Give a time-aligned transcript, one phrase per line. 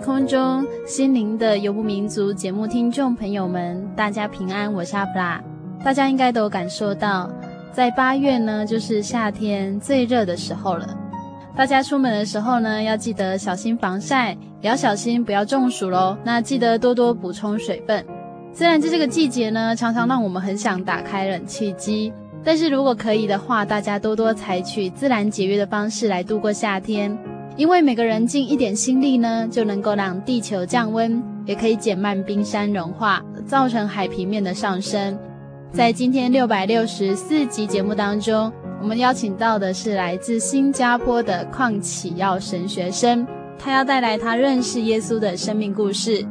[0.00, 5.42] 空中，心灵的游牧民族节目听众朋友们，大家平安，我是阿布拉。
[5.84, 7.30] 大家应该都感受到，
[7.72, 10.88] 在八月呢，就是夏天最热的时候了。
[11.56, 16.16] 大家出门的时候呢，要记得小心防晒，也要小心不要中暑喽。
[16.22, 18.04] 那记得多多补充水分。
[18.52, 22.12] 虽然在这个季节呢，常常让我们很想打开冷气机，
[22.44, 27.18] 但是如果可以的话，大家多多采取自然节约的方式来度过夏天。
[27.58, 35.18] 因为每个人尽一点心力呢，就能够让地球降温，也可以减慢冰山融化，造成海平面的上升。
[35.72, 43.26] 在今天六百六十四集节目当中，我们邀请到的是来自新加坡的邝启耀神学生，
[43.58, 46.24] 他要带来他认识耶稣的生命故事。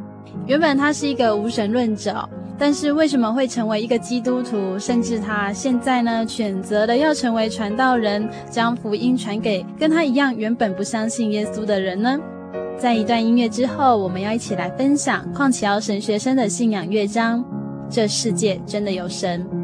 [0.46, 2.26] 原本他是一个无神论者。
[2.58, 4.78] 但是为什么会成为一个基督徒？
[4.78, 12.18] 甚至他现在呢，选择了要成为传道人，将福音传给跟他一样原本不相信耶稣的人呢？
[12.76, 17.44] 在一段音乐之后，我们要一起来分享邝启耀神学生的信仰乐章。
[17.88, 19.57] 这世界真的有神。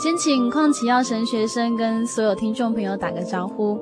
[0.00, 3.78] 请邝启耀神学生跟所有听众朋友打个招呼。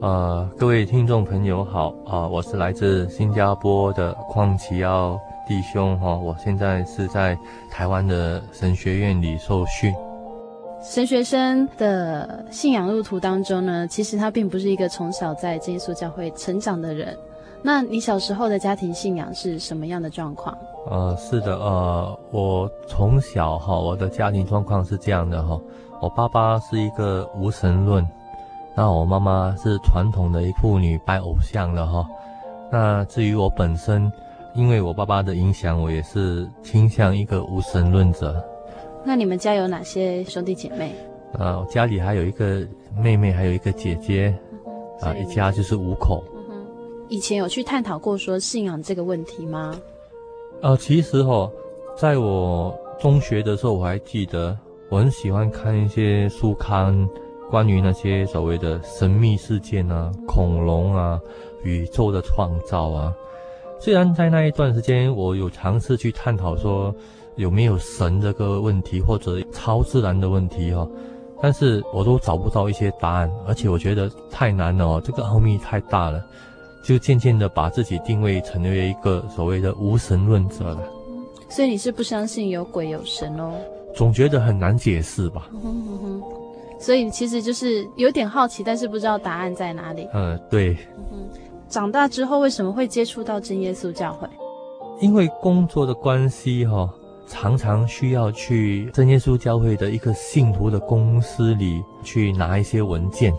[0.00, 5.16] 呃，各位听众朋友好啊，呃，我是来自新加坡的邝启耀
[5.46, 7.38] 弟兄哈，我现在是在
[7.70, 9.94] 台湾的神学院里受训。
[10.82, 17.16] 神学生的信仰路途当中呢，其实他并不是一个从小在真耶稣教会成长的人。
[17.66, 20.54] 那你小时候的家庭信仰是什么样的状况？
[20.90, 25.58] 呃，是的，呃，我从小哈，我的家庭状况是这样的哈，
[25.98, 28.06] 我爸爸是一个无神论，
[28.76, 32.06] 那我妈妈是传统的一妇女拜偶像的哈。
[32.70, 34.12] 那至于我本身，
[34.54, 38.44] 因为我爸爸的影响，我也是倾向一个无神论者。
[39.02, 40.94] 那你们家有哪些兄弟姐妹？
[41.38, 42.60] 呃，我家里还有一个
[42.94, 44.28] 妹妹，还有一个姐姐，
[45.00, 46.22] 啊、呃，一家就是五口。
[47.08, 49.78] 以前有去探讨过说信仰这个问题吗？
[50.62, 51.50] 呃，其实哦，
[51.96, 54.56] 在我中学的时候，我还记得
[54.88, 57.08] 我很喜欢看一些书刊，
[57.50, 61.20] 关于那些所谓的神秘事件啊、恐龙啊、
[61.62, 63.12] 宇宙的创造啊。
[63.78, 66.94] 虽然在那一段时间，我有尝试去探讨说
[67.36, 70.88] 有没有神这个问题或者超自然的问题哦，
[71.42, 76.24] 但是我都找不到一些答案，而且我觉得太难了哦，这个奥秘太大了。
[76.84, 80.82] 就渐渐的把自己定位成为一个所谓的无神论者了。
[81.48, 83.54] 所以你是不相信有鬼有神哦？
[83.94, 85.48] 总觉得很难解释吧。
[85.52, 86.22] 嗯哼嗯哼，
[86.78, 90.08] 所以其实就是有点好奇，但是不知道答案在哪里。
[90.12, 90.76] 嗯，对。
[91.12, 91.28] 嗯，
[91.68, 94.28] 长大之后为什么会接触到真耶稣教会？
[95.00, 96.90] 因为工作的关系哈、哦，
[97.26, 103.32] 常常需要去真耶稣教会的一个信徒的公司里去拿一些文件。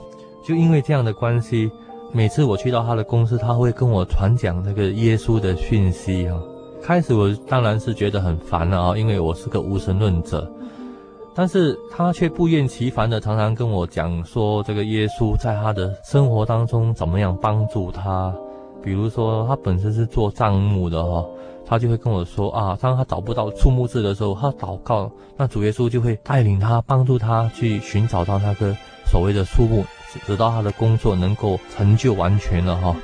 [0.44, 1.72] 就因为这样的关系，
[2.16, 6.42] 每次我去到他的公司，他会跟我传讲那个耶稣的讯息哈、哦。
[6.82, 10.50] 开始我当然是觉得很烦了啊，因为我是个无神论者，
[11.36, 18.34] 但是他却不厌其烦的常常跟我讲说，这个耶稣在他的生活当中怎么样帮助他。
[18.82, 21.26] 比如说他本身是做账目的哈，
[21.66, 28.74] 他就会跟我说啊，当他找不到数目字的时候，他祷告，那主耶稣就会带领他，帮助他去寻找到那个
[29.06, 29.84] 所谓的数目，
[30.26, 32.96] 直到他的工作能够成就完全了哈。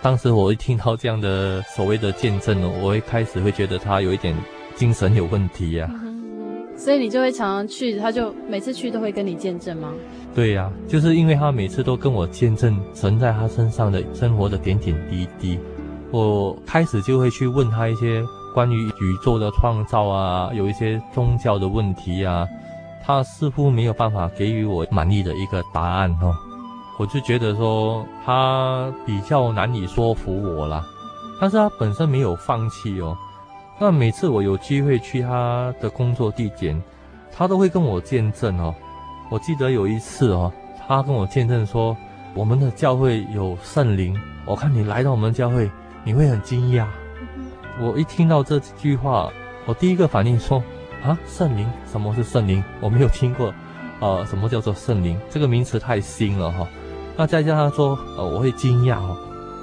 [0.00, 4.34] 当时我一听到这样的所谓的见证呢，我会开始会觉得他有一点
[4.74, 6.66] 精神有问题呀、啊嗯。
[6.76, 9.92] 所以你就会常常去，他就每次去都会跟你见证吗？
[10.34, 15.58] 对呀、啊，就是因为他每次都跟我见证神在他身上的生活的点点滴滴，
[16.10, 18.24] 我开始就会去问他一些
[18.54, 22.48] 关于宇宙的创造啊，有一些宗教的问题啊，
[23.04, 26.34] 他似乎没有办法给予我满意的一个答案哦。
[26.98, 30.84] 我就觉得说他比较难以说服我啦，
[31.40, 33.16] 但是他本身没有放弃哦。
[33.80, 36.80] 那每次我有机会去他的工作地点，
[37.32, 38.72] 他都会跟我见证哦。
[39.30, 40.52] 我记得有一次哦，
[40.86, 41.96] 他跟我见证说，
[42.34, 44.16] 我们的教会有圣灵。
[44.44, 45.68] 我看你来到我们教会，
[46.04, 46.86] 你会很惊讶。
[47.80, 49.30] 我一听到这句话，
[49.66, 50.62] 我第一个反应说
[51.02, 51.68] 啊，圣灵？
[51.90, 52.62] 什么是圣灵？
[52.80, 53.52] 我没有听过，
[54.00, 55.18] 呃，什么叫做圣灵？
[55.30, 56.68] 这个名词太新了哈、哦。
[57.16, 59.16] 那再加上说，呃，我会惊讶哦，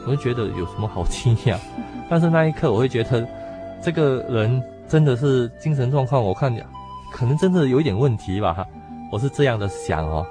[0.06, 1.58] 我就觉得有什么好惊讶？
[2.10, 3.28] 但是那一刻，我会觉得
[3.82, 6.54] 这个人真的是精神状况，我看
[7.12, 8.66] 可能真的有一点问题吧，
[9.12, 10.26] 我是这样的想哦。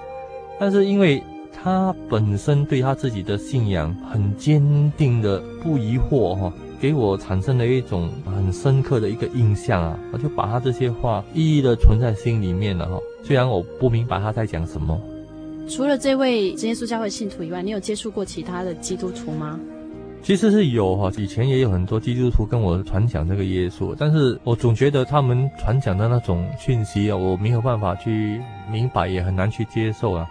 [0.60, 1.22] 但是因为
[1.52, 12.98] 他本身对他自己的信仰很坚定的不疑惑哈，给我产生了一种很深刻的一个印象啊，我就把他这些话一一的存在心里面了哈。
[13.22, 14.98] 虽然我不明白他在讲什么。
[15.68, 19.58] 除了这位真耶稣教会信徒以外，你有接触过其他的基督徒吗？
[20.22, 28.40] 其实是有哈，以前也有很多基督徒跟我传讲这个耶稣，但是我总觉得他们传讲的那种讯息啊，我没有办法去
[28.70, 30.26] 明白，也很难去接受啊。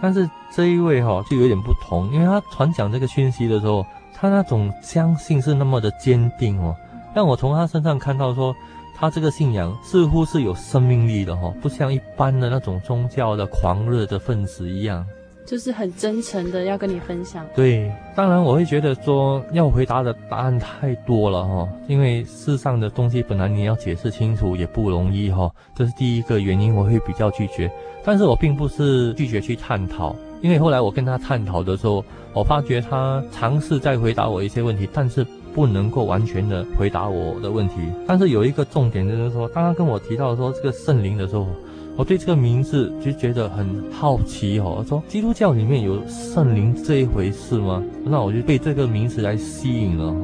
[0.00, 3.84] 但是这一位哈就有点不同，因为他传讲这个讯息的时候，
[4.22, 6.74] 他那种相信是那么的坚定哦，
[7.12, 8.54] 让我从他身上看到说。
[8.94, 15.04] 他这个信仰似乎是有生命力的哈，不像一般的那种宗教的狂热的分子一样，
[15.44, 17.44] 就是很真诚的要跟你分享。
[17.52, 27.68] 对，当然我会觉得说要回答的答案太多了哈，因为世上的东西本来你要解释清楚也不容易哈，这是第一个原因，我会比较拒绝。
[28.04, 35.26] 但是我并不是拒绝去探讨，因为后来我跟他探讨的时候，我发觉他尝试在回答我一些问题，但是。
[35.54, 37.74] 不能够完全的回答我的问题，
[38.06, 41.46] 但是有一个重点就是说，刚刚跟我提到说这个圣灵的时候，
[41.94, 44.82] 我对这个名字就觉得很好奇哦。
[44.88, 47.82] 说基督教里面有圣灵这一回事吗？
[48.02, 50.14] 那我就被这个名词来吸引了。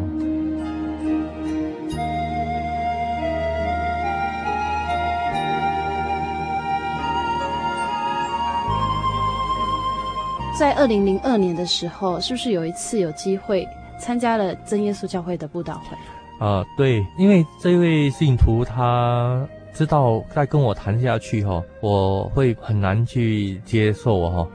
[10.59, 13.65] 在二零零二年的时候，是不是有一次有机会？
[13.97, 24.49] 参加了真耶稣教会的布道会，啊、对，因为这位信徒他知道再跟我谈下去哈，我会很难去接受哈。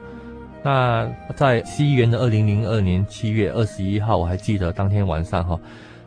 [0.62, 5.58] 那在西元的二零零二年七月二十一号，我还记得当天晚上哈，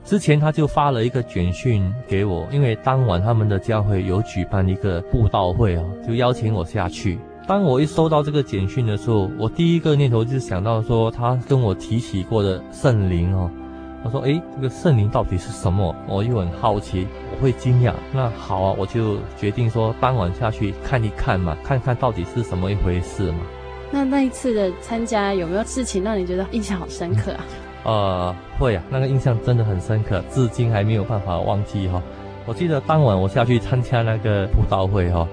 [0.03, 7.17] 之前他就发了一个简讯给我，因为当晚他们的教会有举办一个布道会啊，就邀请我下去。
[7.47, 13.49] 当我一收到这个简讯的时候，我第一个念头就是想到说，他跟我提起过的圣灵哦。
[14.03, 17.93] 我说：“诶，这个圣灵到底是什么？”我又很好奇，我会惊讶。
[18.13, 23.39] 那好啊，我就决定说，当晚下去看一看嘛，看看到底是什么一回事嘛。
[23.91, 27.45] 那那一次的参加有没有事情让你觉得印象好深刻啊？
[27.85, 32.03] 呃，会啊，那个印象真的很深刻，至今还没有办法忘记哈。
[32.45, 35.25] 我记得当晚我下去参加那个布道会哈。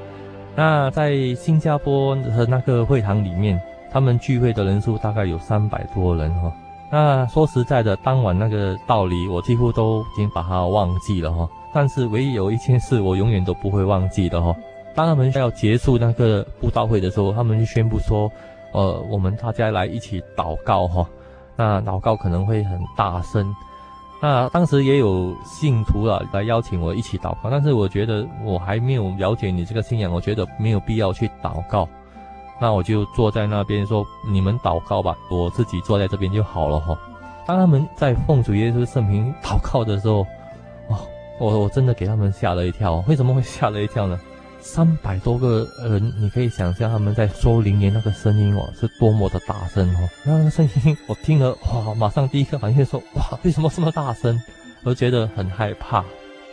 [0.56, 6.52] 那在新加坡的那个会堂里面，他们聚会的人数大概有三百多人哈。
[6.90, 11.49] 那说实在的，当晚那个道理我几乎都已经把它忘记了哈。
[11.73, 14.54] 但是唯一有一件事我永远都不会忘记的哈。
[14.94, 18.30] 当他们要结束那个布道会的时候，他们就宣布说，
[18.70, 21.04] 呃，我们大家来一起祷告哈。
[21.56, 23.52] 那祷告可能会很大声。
[24.25, 31.87] 那当时也有信徒啊来邀请我一起祷告，但是我觉得我还没有了解你这个信仰，我觉得没有必要去祷告。
[32.59, 36.99] 那我就坐在那边说：“你们祷告吧，我自己坐在这边就好了。”哈。
[37.47, 40.21] 当他们在奉主耶稣圣名祷告的时候，
[40.88, 40.97] 哦，
[41.38, 43.04] 我我真的给他们吓了一跳。
[43.07, 44.19] 为什么会吓了一跳呢？
[44.64, 50.09] 三百多个人，你可以想象他们在说灵言那个声音哦，是多么的大声哦。
[50.25, 54.40] 那个声音我听了，哇，马上第一个反应说：哇，为什么这么大声？
[54.83, 56.02] 我觉得很害怕。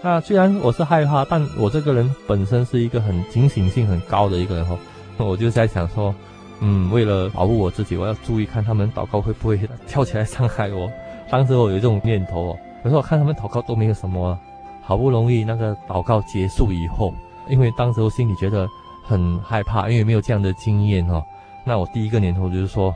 [0.03, 4.77] 那虽然我是害怕，但我这个人本身是一个很警醒性很高的一个人哦。
[5.17, 6.13] 我就在想说，
[6.59, 10.91] 嗯，为了保护我自己，我要注意看他们祷告会不会跳起来伤害我。
[11.29, 14.37] 当时我有这种念头哦，可是我看他们祷告都没有什么，
[14.83, 17.13] 好不容易那个祷告结束以后。
[17.47, 18.67] 因为当时我心里觉得
[19.03, 21.23] 很害怕，因为没有这样的经验哦。
[21.63, 22.93] 那我第一个念头就是说，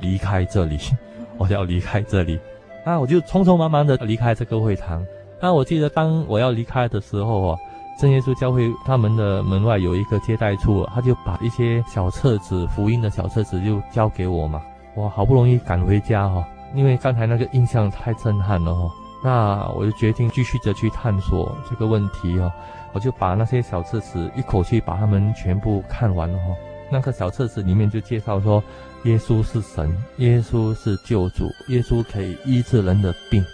[0.00, 0.78] 离开这里，
[1.38, 2.38] 我要离开这里。
[2.84, 5.04] 那我就匆匆忙忙的离开这个会堂。
[5.40, 7.58] 那我记得当我要离开的时候哦，
[7.98, 14.62] 真耶稣教会他们的门外有一个接待处，他就把一些小册子、福音的小册子就交给我嘛。
[14.94, 18.90] 我好不容易赶回家哈，因为刚才那个印象太震撼了哈。
[19.24, 22.52] 那我就决定继续的去探索这个问题哦。
[22.96, 26.44] 我就把那些小册子一口气把它们全部看完了哈。
[26.90, 28.64] 那个小册子里面就介绍说，
[29.04, 33.44] 耶稣是神，耶稣是救主，耶稣可以医治人的病。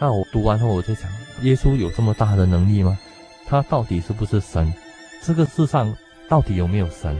[0.00, 1.10] 那我读完后，我就想，
[1.42, 2.96] 耶稣有这么大的能力吗？
[3.46, 4.72] 他到底是不是神？
[5.22, 5.94] 这个世上
[6.26, 7.14] 到底有没有神？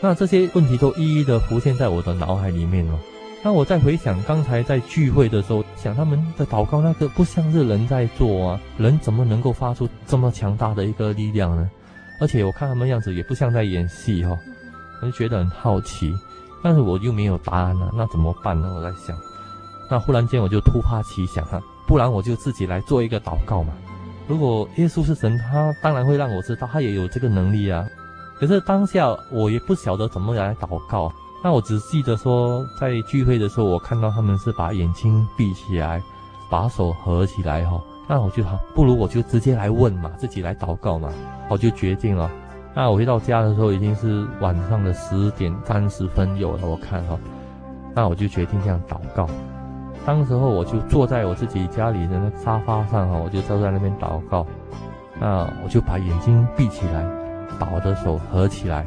[0.00, 2.98] 那这些问题都一一的浮现在我的脑海里面了。
[3.42, 11.70] 那我再回想刚才在聚会的时候，想他们的祷告，那个不像是人在做啊，人怎么能够发出这么强大的一个力量呢？
[12.20, 14.38] 而且我看他们样子也不像在演戏哈、哦，
[15.00, 16.12] 我就觉得很好奇，
[16.64, 18.74] 但是我又没有答案呢，那怎么办呢？
[18.74, 19.16] 我在想，
[19.88, 23.72] 那忽然间我就突发奇想哈，不然我就自己来做一个祷告嘛。
[24.26, 27.86] 如果耶稣是神，他当然会让我知道他也有这个能力啊。
[28.40, 31.10] 可是当下我也不晓得怎么来祷告。
[31.42, 36.02] 那我只记得说，在聚会的时候，我看到他们是把眼睛闭起来，
[36.50, 37.80] 把手合起来哈。
[38.08, 41.10] 那我就好，不如我就直接来问嘛，自己来祷告嘛。
[41.48, 42.30] 我就决定了。
[42.74, 47.18] 那我回到家的时候已经是晚上的十点三十分有了，我看哈。
[47.94, 49.28] 那我就决定这样祷告。
[50.04, 54.46] 当时候我就坐在我自己家里的那沙发上哈，我就坐在那边祷告。
[55.20, 57.04] 那我就把眼睛闭起来，
[57.60, 58.84] 把我的手合起来。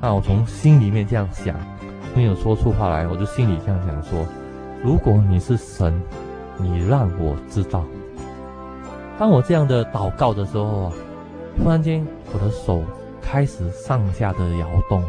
[0.00, 1.54] 那我从心里面这样想。
[2.14, 4.26] 没有说出话来，我就心里这样想说：
[4.82, 6.00] 如果你是神，
[6.56, 7.84] 你让我知道。
[9.18, 10.92] 当我这样的祷告的时候啊，
[11.62, 12.82] 突然间我的手
[13.20, 15.02] 开始上下的摇动，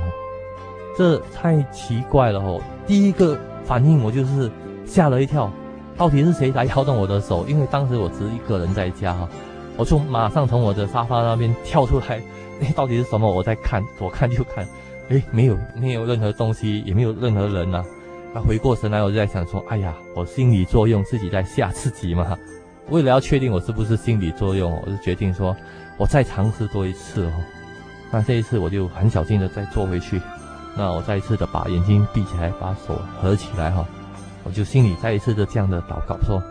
[0.97, 2.59] 这太奇怪了哦！
[2.85, 4.51] 第一个反应我就是
[4.85, 5.51] 吓了一跳，
[5.97, 7.45] 到底是谁来摇动我的手？
[7.47, 9.29] 因为当时我只一个人在家哈，
[9.77, 12.21] 我就马上从我的沙发那边跳出来，
[12.59, 13.31] 那，到底是什么？
[13.31, 14.67] 我在看，左看右看。
[15.09, 17.85] 哎，没有，没有任何东西，也没有任何人呐、啊。
[18.33, 22.37] 那回过神来，我就在想说，哎呀，我心理作用，自己在吓自己嘛。
[22.89, 25.55] 为了要确定我是不是心理作用，我就决定说，
[25.97, 27.33] 我再尝试多一次哦。
[28.11, 30.21] 那这一次我就很小心的再坐回去。
[30.77, 33.85] 那我再一次的把眼睛闭起来，把手合起来哈。
[34.43, 36.41] 我就心里再一次的这样的祷告说，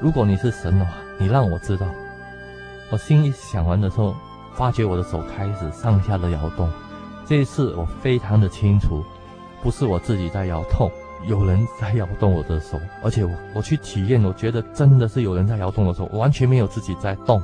[0.00, 1.86] 如果你是神的话，你让我知道。
[2.90, 4.14] 我心里想完的时候，
[4.54, 6.70] 发觉我的手开始上下的摇动。
[7.26, 9.02] 这一次我非常的清楚，
[9.62, 10.90] 不是我自己在摇动，
[11.26, 17.42] 有人在摇动我的手，而且我我去体验，我觉得真的是有人在摇动我的手，我完全没有自己在动，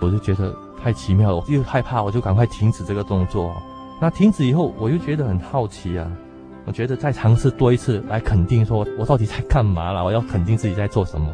[0.00, 0.52] 我就觉得
[0.82, 3.54] 太奇妙了，我又害怕，我就赶快停止这个动作。
[4.00, 6.10] 那停止以后，我又觉得很好奇啊，
[6.64, 10.04] 我觉得再尝试多一次来肯定说，我到底在干嘛了？
[10.04, 11.32] 我要肯定自己在做什么，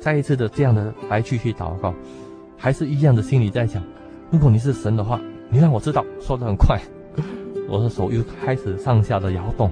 [0.00, 1.92] 再一次的这样的来继续祷告，
[2.56, 3.82] 还是一样的心里在想，
[4.30, 5.20] 如果你是神的话，
[5.50, 6.80] 你让我知道，说的很快。
[7.68, 9.70] 我的手又开始上下的摇动，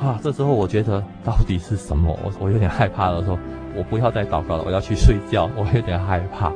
[0.00, 2.18] 啊，这时候我觉得到底是什么？
[2.24, 3.38] 我我有点害怕了，说，
[3.76, 6.52] 我不要再祷告了，我要去睡觉，我有点害怕。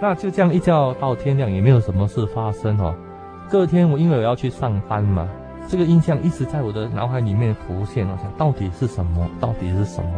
[0.00, 2.94] 那就这样一觉到天亮，也没有什么事发生哦。
[3.48, 5.26] 隔天我因为我要去上班嘛，
[5.68, 9.26] 这个印象一直在我的脑海里面浮现，我想到底是什么？
[9.40, 10.10] 到底是什么？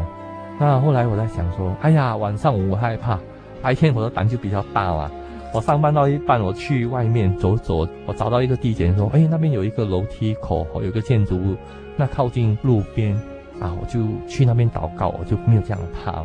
[0.58, 3.18] 那后来我在想说，哎呀，晚上我害怕，
[3.62, 5.10] 白天我的胆就比较大嘛。
[5.56, 11.56] 我上班到一半，我去外面走走，我找到一个地点，说：“哎，那边有一个楼梯口，有个建筑物，
[11.96, 13.14] 那靠近路边
[13.58, 16.22] 啊，我就去那边祷告，我就没有这样怕。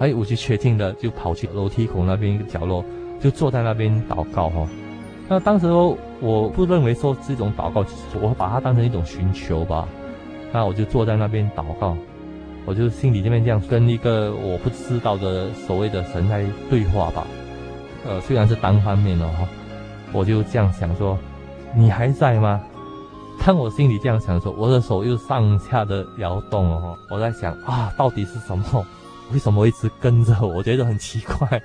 [0.00, 2.84] 哎，我就确定了，就跑去楼梯口那边一个角落，
[3.20, 4.66] 就坐在那边祷告哈。
[5.28, 5.68] 那当时
[6.20, 7.86] 我不认为说是一种祷告，
[8.20, 9.86] 我把它当成一种寻求吧。
[10.52, 11.96] 那我就坐在那边祷告。
[12.64, 17.24] 我就心里这边这样跟一个我不知道的所谓的神在对话吧。
[18.06, 19.48] 呃，虽然是单方面的哈，
[20.12, 21.18] 我就这样想说，
[21.74, 22.60] 你还在吗？
[23.44, 28.86] 当我心里这样想的时候，我的手又上下的摇动哦，我在想啊，到底是什么？
[29.32, 30.48] 为什么一直跟着我？
[30.48, 31.60] 我觉得很奇怪。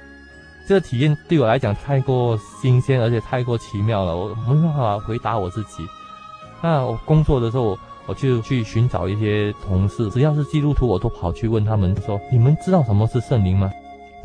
[0.68, 5.88] 这个体验对我来讲太过新鲜，而且太过奇妙了，我没办法回答我自己。
[6.62, 13.72] 那我工作的时候，我就去寻找一些同事，只要是基督徒，我都跑去问他们说：“你们知道什么是圣灵吗？”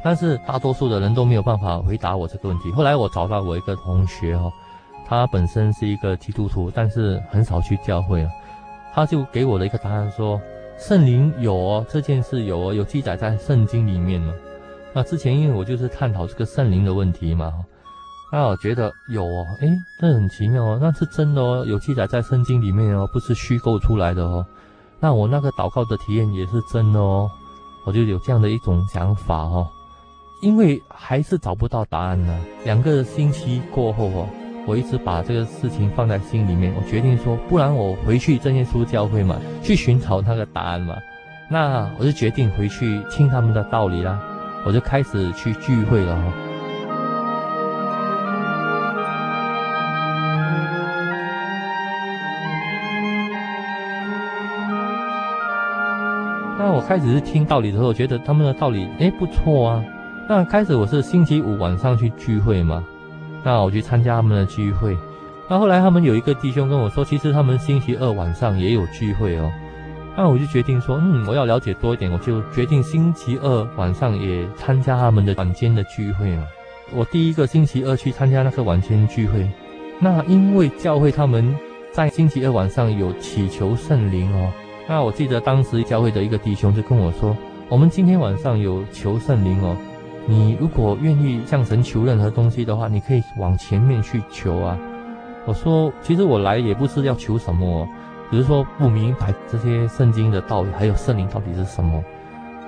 [0.07, 2.71] 但是大多数的人都没有办法回答我这个问题。
[2.71, 4.53] 后来我找到我一个同学哦，
[5.05, 8.31] 他本身是一个基督徒，但是很少去教会啊，
[8.95, 10.41] 他就给我的一个答案说
[10.79, 14.33] ：“圣灵有哦，这件事有哦，有记载在圣经里面呢。”
[14.95, 17.53] 那之前因为我就是探讨这个圣灵的问题嘛，
[18.31, 19.69] 那我觉得有哦，诶，
[20.01, 24.47] 这很奇妙哦，那是真的哦，有记载在圣经里面哦，不是虚构出来的哦。
[25.01, 27.29] 那我那个祷告的体验也是真的哦，
[27.85, 29.67] 我就有这样的一种想法哦。
[30.43, 32.38] 因为还是找不到答案呢。
[32.64, 34.28] 两个星期过后哦，
[34.66, 40.97] 我一直把这个事情放在心里面，我决定说，不然我回去真耶稣教会嘛，去寻找那个答案嘛。
[41.49, 44.21] 那我就决定回去听他们的道理啦。
[44.64, 46.23] 我就开始去聚会了哈。
[56.59, 59.85] 那我开始是听道理的时候，觉得他们的道理诶不错啊。
[60.28, 62.83] 那开始我是星期五晚上去聚会嘛，
[63.45, 64.97] 那我去参加他们的聚会。
[65.49, 69.49] 那后来他们有一个弟兄跟我说，其实他们星期二晚上也有聚会哦。
[70.16, 76.42] 那我就决定说，嗯，我要了解多一点，我就决定星期二晚上也参加他们的晚间的聚会嘛。
[76.92, 79.49] 我第一个星期二去参加那个晚间聚会，
[80.00, 81.54] 那因为教会他们
[81.92, 84.52] 在星期二晚上有祈求圣灵哦。
[84.88, 87.37] 那我记得当时教会的一个弟兄就跟我说，
[87.68, 89.76] 我们今天晚上有求圣灵哦，
[90.26, 94.76] 你如果愿意向神求任何东西的话，你可以往前面去求啊。
[95.47, 97.88] 我说，其实我来也不是要求什么。
[98.29, 102.03] 只是说不明白这些圣经的道理，还有圣灵到底是什么。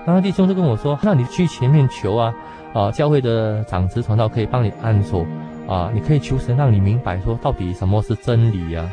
[0.07, 2.33] 然后弟兄就跟我说：“那你去前面求啊，
[2.73, 5.27] 啊，教会的长执传道可以帮你按手
[5.67, 8.89] 啊，你可以求神让你明白说到底什么是真理呀。”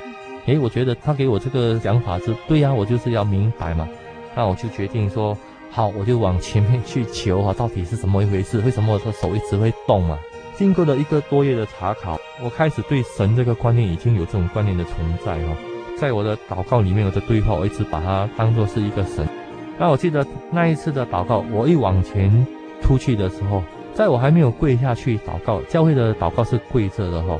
[0.47, 3.87] 诶，我觉得他给我这个想法是对呀，我就是要明白嘛。
[4.35, 5.37] 那我就决定说
[5.75, 8.59] 好，我就往前面去求啊，到底是怎么一回事？
[8.59, 10.17] 为什么我的手一直会动嘛？
[10.55, 15.53] 经过了一个多月的查考，我开始对神这个观念已经有这种观念的存在哈。
[15.99, 19.27] 在我的祷告里面，我的对话，我一直把它当作是一个神。
[19.77, 22.47] 那我记得那一次的祷告，我一往前
[22.81, 23.61] 出去的时候，
[23.93, 27.37] 在我还没有跪下去祷告，教会的祷告是跪着的哈，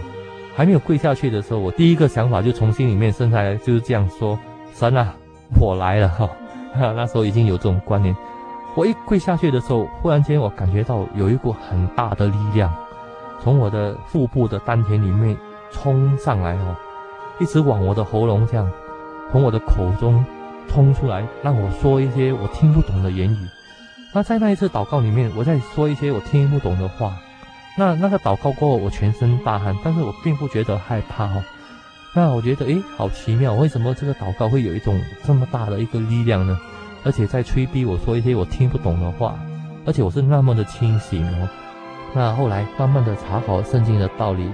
[0.54, 4.38] 还没有跪下去的时候，我第一个想法就从心里面生出来，就是这样说：
[4.74, 5.16] 神啊，
[5.58, 6.30] 我来了哈。
[6.96, 8.16] 那时候已经有这种观念。
[8.76, 12.74] 我一跪下去的时候，忽然间我感觉到有一股很大的力量，
[13.42, 15.38] 从我的腹部的丹田里面
[15.72, 16.76] 冲上来哦。
[17.40, 18.70] 一直往我的喉咙这样，
[19.32, 20.24] 从我的口中
[20.68, 23.48] 冲出来，让我说一些我听不懂的言语。
[24.14, 27.14] 那在那一次祷告里面，我在说一些我听不懂的话。
[27.78, 31.44] 那那个祷告过后，我全身大汗，但是我并不觉得害怕哦。
[32.16, 36.58] 那我觉得，诶，好奇妙，为什么这个祷告会有一种这么大的一个力量呢？
[37.04, 39.38] 而且在催逼我说一些我听不懂的话，
[39.86, 41.50] 而且我是那么的清醒哦。
[42.16, 44.50] 那后来慢慢的查考圣经的道理。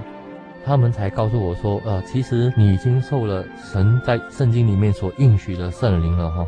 [0.64, 6.46] 他们才告诉我说，呃，其实你已经受了神在圣经里面所应许的圣灵了哈。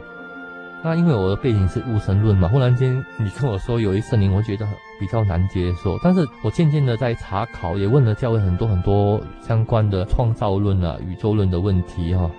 [0.85, 4.65] 那因为我的背景是无神论嘛，忽然间你跟我说有一圣灵，我觉得
[4.99, 5.99] 比较难接受。
[6.03, 12.31] 但是我渐渐的在查考，也问了教会很多很多相关的创造论啊、宇宙论的问题哈，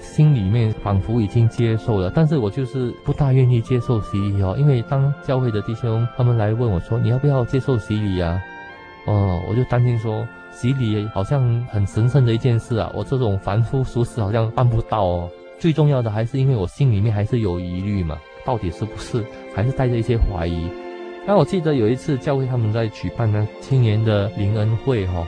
[0.00, 8.40] 心里面仿佛已经接受了，但是我就是不大愿意接受洗礼哦，因为当教会的弟兄他们来问我说，你要不要接受洗礼啊？
[9.06, 10.26] 哦，我就担心说。
[10.52, 15.30] 洗礼好像很神圣的一件事啊，我这种凡夫俗子好像办不到哦。
[15.58, 19.22] 最重要的还是因为我心里面还是有疑虑嘛，到底是不是
[19.54, 20.70] 还是带着一些怀疑。
[21.26, 25.26] 那我记得有一次教会他们在举办那青年的灵恩会哈、哦，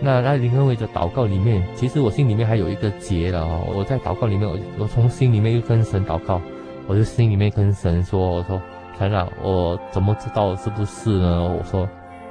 [0.00, 3.64] 那在灵恩会的祷告里面，其实我心里面还有一个结了哦。
[3.74, 6.40] 我在祷告里面，我我从心里面又跟神祷告，
[6.86, 8.60] 我就心里面跟神说，我说
[8.98, 11.42] 神啊，我怎么知道是不是呢？
[11.42, 11.88] 我说。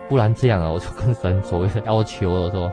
[0.08, 2.72] 不然这样啊，我就跟神所谓的要求了，说，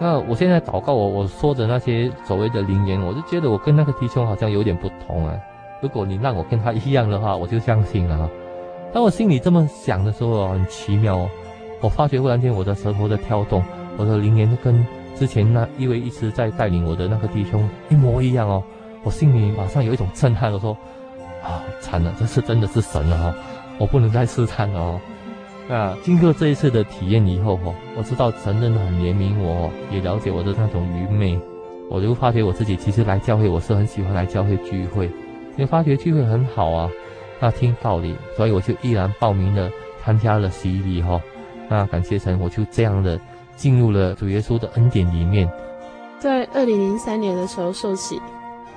[0.00, 5.38] 那我现在祷告我我说的那些所谓的灵言，我就觉得我跟那个弟兄好像有点不同啊。
[5.80, 8.28] 如果你让我跟他一样的话，我就相信了哈。
[8.92, 11.30] 当我心里这么想的时候，很奇妙哦，
[11.80, 13.62] 我发觉忽然间我的舌头在跳动，
[13.96, 18.62] 我的灵言跟之前那一位一直在带领我的那个弟兄一模一样哦。
[19.04, 20.76] 我心里马上有一种震撼，我说，
[21.42, 23.34] 啊，惨了，这次真的是神了哈，
[23.78, 25.00] 我不能再试探了哦。
[25.68, 31.38] 那经过这一次的体验以后哈，我知道神真的很怜悯我，也了解我的那种愚昧，
[31.90, 36.90] 我就发觉我自己其实来教会，我是很喜欢来教会聚会，因为发觉聚会很好啊，
[37.40, 39.70] 那听道理，所以我就毅然报名了，
[40.02, 41.20] 参加了洗礼哈。
[41.68, 43.20] 那感谢神，我就这样的
[43.54, 45.50] 进入了主耶稣的恩典里面。
[46.18, 48.20] 在二零零三年的时候受洗。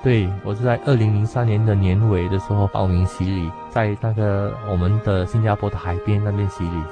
[0.03, 6.83] 对，我是在二零零三年的年尾的时候报名洗礼，在那个我们的新加坡的海边那边洗礼。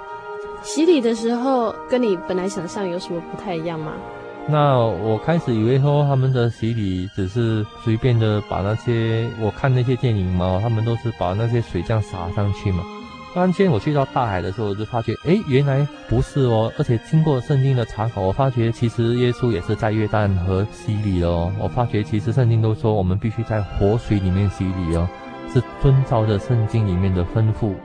[0.61, 3.93] 洗礼的时候跟你本来想象有什么不太一样吗？
[4.51, 12.83] 那我开始以为说他们的洗礼只是随便的把那些，我看那些电影嘛，他们都是把那些水这样洒上去嘛。
[13.31, 16.73] 突然间我去到大海的时候，我就发觉，哎，原来不是哦。
[16.79, 21.51] 而且经过圣经的查考，我发觉其实耶稣也是在约旦河洗礼哦。
[21.59, 25.07] 我发觉其实圣经都说我们必须在活水里面洗礼哦，
[25.53, 27.75] 是遵照着圣经里面的吩咐，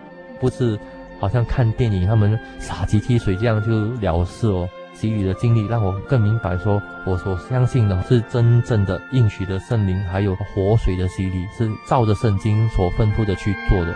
[0.40, 0.78] 不是
[1.20, 4.66] 好像看电影他们撒几滴水这样就了事哦。
[5.04, 13.94] 洗礼的经历让我更明白说，我所相信的是真正的应许的圣灵，还有活水的洗礼，是照着圣经所吩咐的去做的。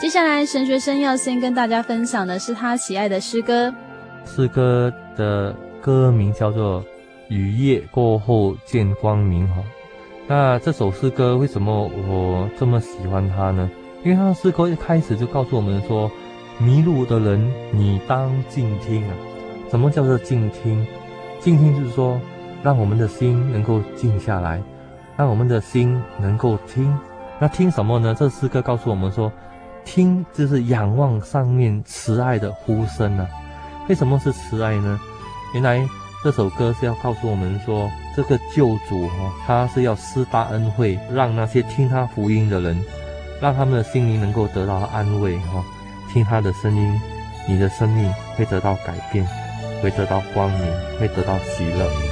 [0.00, 3.70] 接下来，神学生要先跟大家分享的是他喜爱的诗歌。
[4.24, 6.82] 诗歌的歌名叫做
[7.32, 9.62] 《雨夜过后见光明》哈。
[10.28, 13.70] 那这首诗歌为什么我这么喜欢它呢？
[14.04, 16.10] 因为它的诗歌一开始就告诉我们说
[16.60, 19.14] ：“迷路的人，你当静听啊。”
[19.70, 20.86] 什么叫做静听？
[21.40, 22.20] 静听就是说，
[22.62, 24.62] 让我们的心能够静下来，
[25.16, 26.94] 让我们的心能够听。
[27.38, 28.14] 那听什么呢？
[28.14, 29.32] 这诗歌告诉我们说。
[29.84, 33.26] 听，就是仰望上面慈爱的呼声、啊。
[33.88, 35.00] 为什么是慈爱呢？
[35.54, 35.84] 原来
[36.22, 42.80] 这首歌是要告诉我们说，这个救主哈、哦，他是要施大恩惠，让那些听他福音的人，
[43.40, 45.64] 让他们的心灵能够得到安慰哈、哦。
[46.12, 47.00] 听他的声音，
[47.48, 49.26] 你的生命会得到改变，
[49.82, 50.60] 会得到光明，
[51.00, 52.11] 会得到喜乐。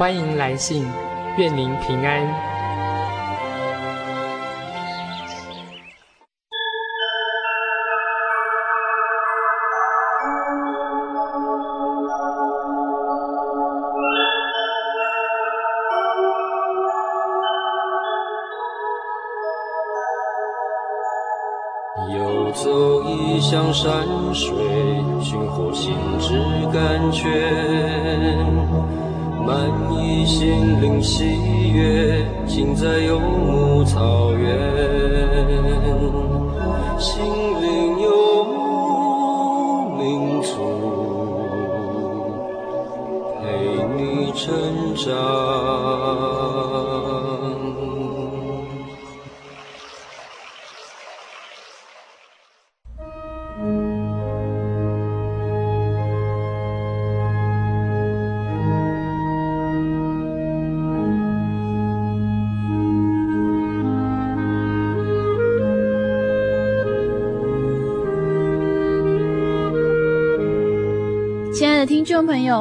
[0.00, 0.90] 欢迎来信，
[1.36, 2.49] 愿您平安。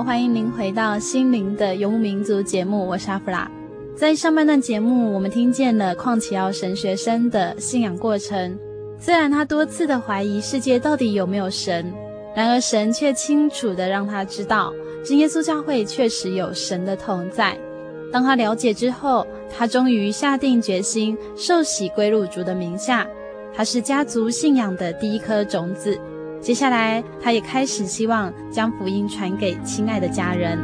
[0.04, 3.52] 欢迎您回到《心灵的游牧民族》节目，我是阿弗拉。
[3.96, 8.58] 在上半段节目，我们听见了邝启尧神学生的信仰过程。
[8.98, 11.94] 虽然他多次的怀疑世界到底有没有神，
[12.34, 17.58] 然而神却清楚的让他知道，真耶稣教会确实有神的同在。
[18.12, 23.06] 当他了解之后，他终于下定决心受洗归入主的名下。
[23.54, 26.00] 他是家族信仰的第一颗种子。
[26.42, 30.58] 接下来，他也开始希望将福音传给亲爱的家人。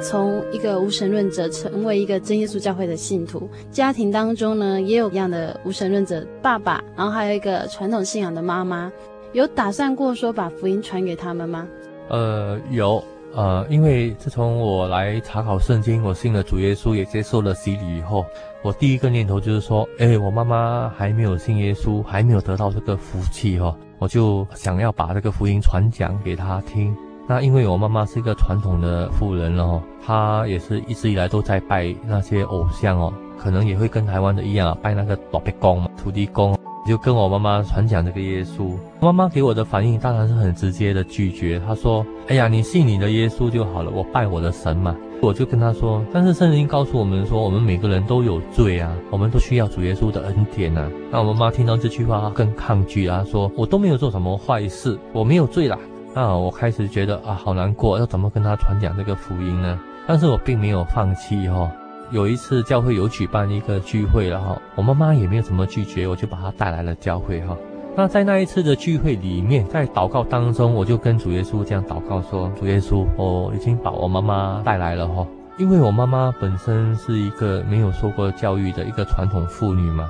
[0.00, 8.90] 从一个无神论者成为一个真耶稣教会的信徒，家庭当中呢，也有一样的无神论者爸爸，然后还有一个传统信仰的妈妈，
[9.32, 11.68] 有打算过说把福音传给他们吗？
[12.08, 13.02] 呃，有，
[13.34, 18.24] 呃，因为自从我来查考圣经，我信了主耶稣，也接受了洗礼以后，
[18.62, 26.96] 我第一个念头就是说，哎，我妈妈还没有信耶稣，还没有得到这个福气哦，我就想要把这个福音传讲给她听。
[27.28, 36.58] 那因为我妈妈是一个传统的妇人哦，她也是一直以来都在拜那些偶像哦，可能也会跟台湾的一样啊拜那个土地公嘛，土地公。
[36.86, 41.60] 就跟我妈妈传讲这个耶稣，妈妈给我的反应当然是很直接的拒绝。
[41.64, 55.78] 她说：“哎呀，你信你的耶稣就好了，我拜我的神嘛。”我就跟她说：“但是圣经告诉我们说，我们每个人都有罪啊，我们都需要主耶稣的恩典啊。”那我妈妈听到这句话更抗拒啊，说：“我都没有做什么坏事，我没有罪啦。”
[56.12, 59.78] 那我开始觉得啊，好难过，要怎么跟她传讲这个福音呢？
[60.08, 61.70] 但是我并没有放弃哈、
[62.10, 67.56] 有一次教会有举办一个聚会了哈，我妈妈也没有怎么拒绝，我就把她带来了教会哈。
[67.98, 75.26] 那在那一次的聚会里面，在祷告当中，我就跟主耶稣这样祷告说：主耶稣，我已经把我妈妈带来了哈，
[75.58, 80.08] 因为我妈妈本身是一个没有受过教育的一个传统妇女嘛，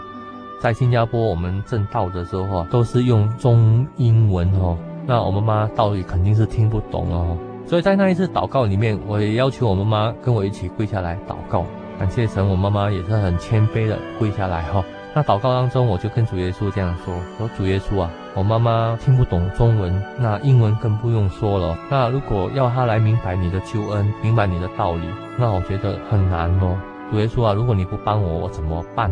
[0.61, 11.65] 在新加坡我们证道的时候都是用中英文哦，那我妈妈道理肯定是听不懂哦，所以在那一次祷告里面，我也要求我妈妈跟我一起跪下来祷告。
[11.99, 14.85] 感谢神，我妈妈也是很谦卑的跪下来哈。
[15.15, 21.77] 那祷告当中，我就跟主耶稣这样说：说主耶稣啊，我妈妈听不懂中文，那英文更不用说了。
[21.91, 26.79] 那如果要她来明白你的救恩，明白你的道理，那我觉得很难哦。
[27.11, 29.11] 主耶稣啊，如果你不帮我，我怎么办？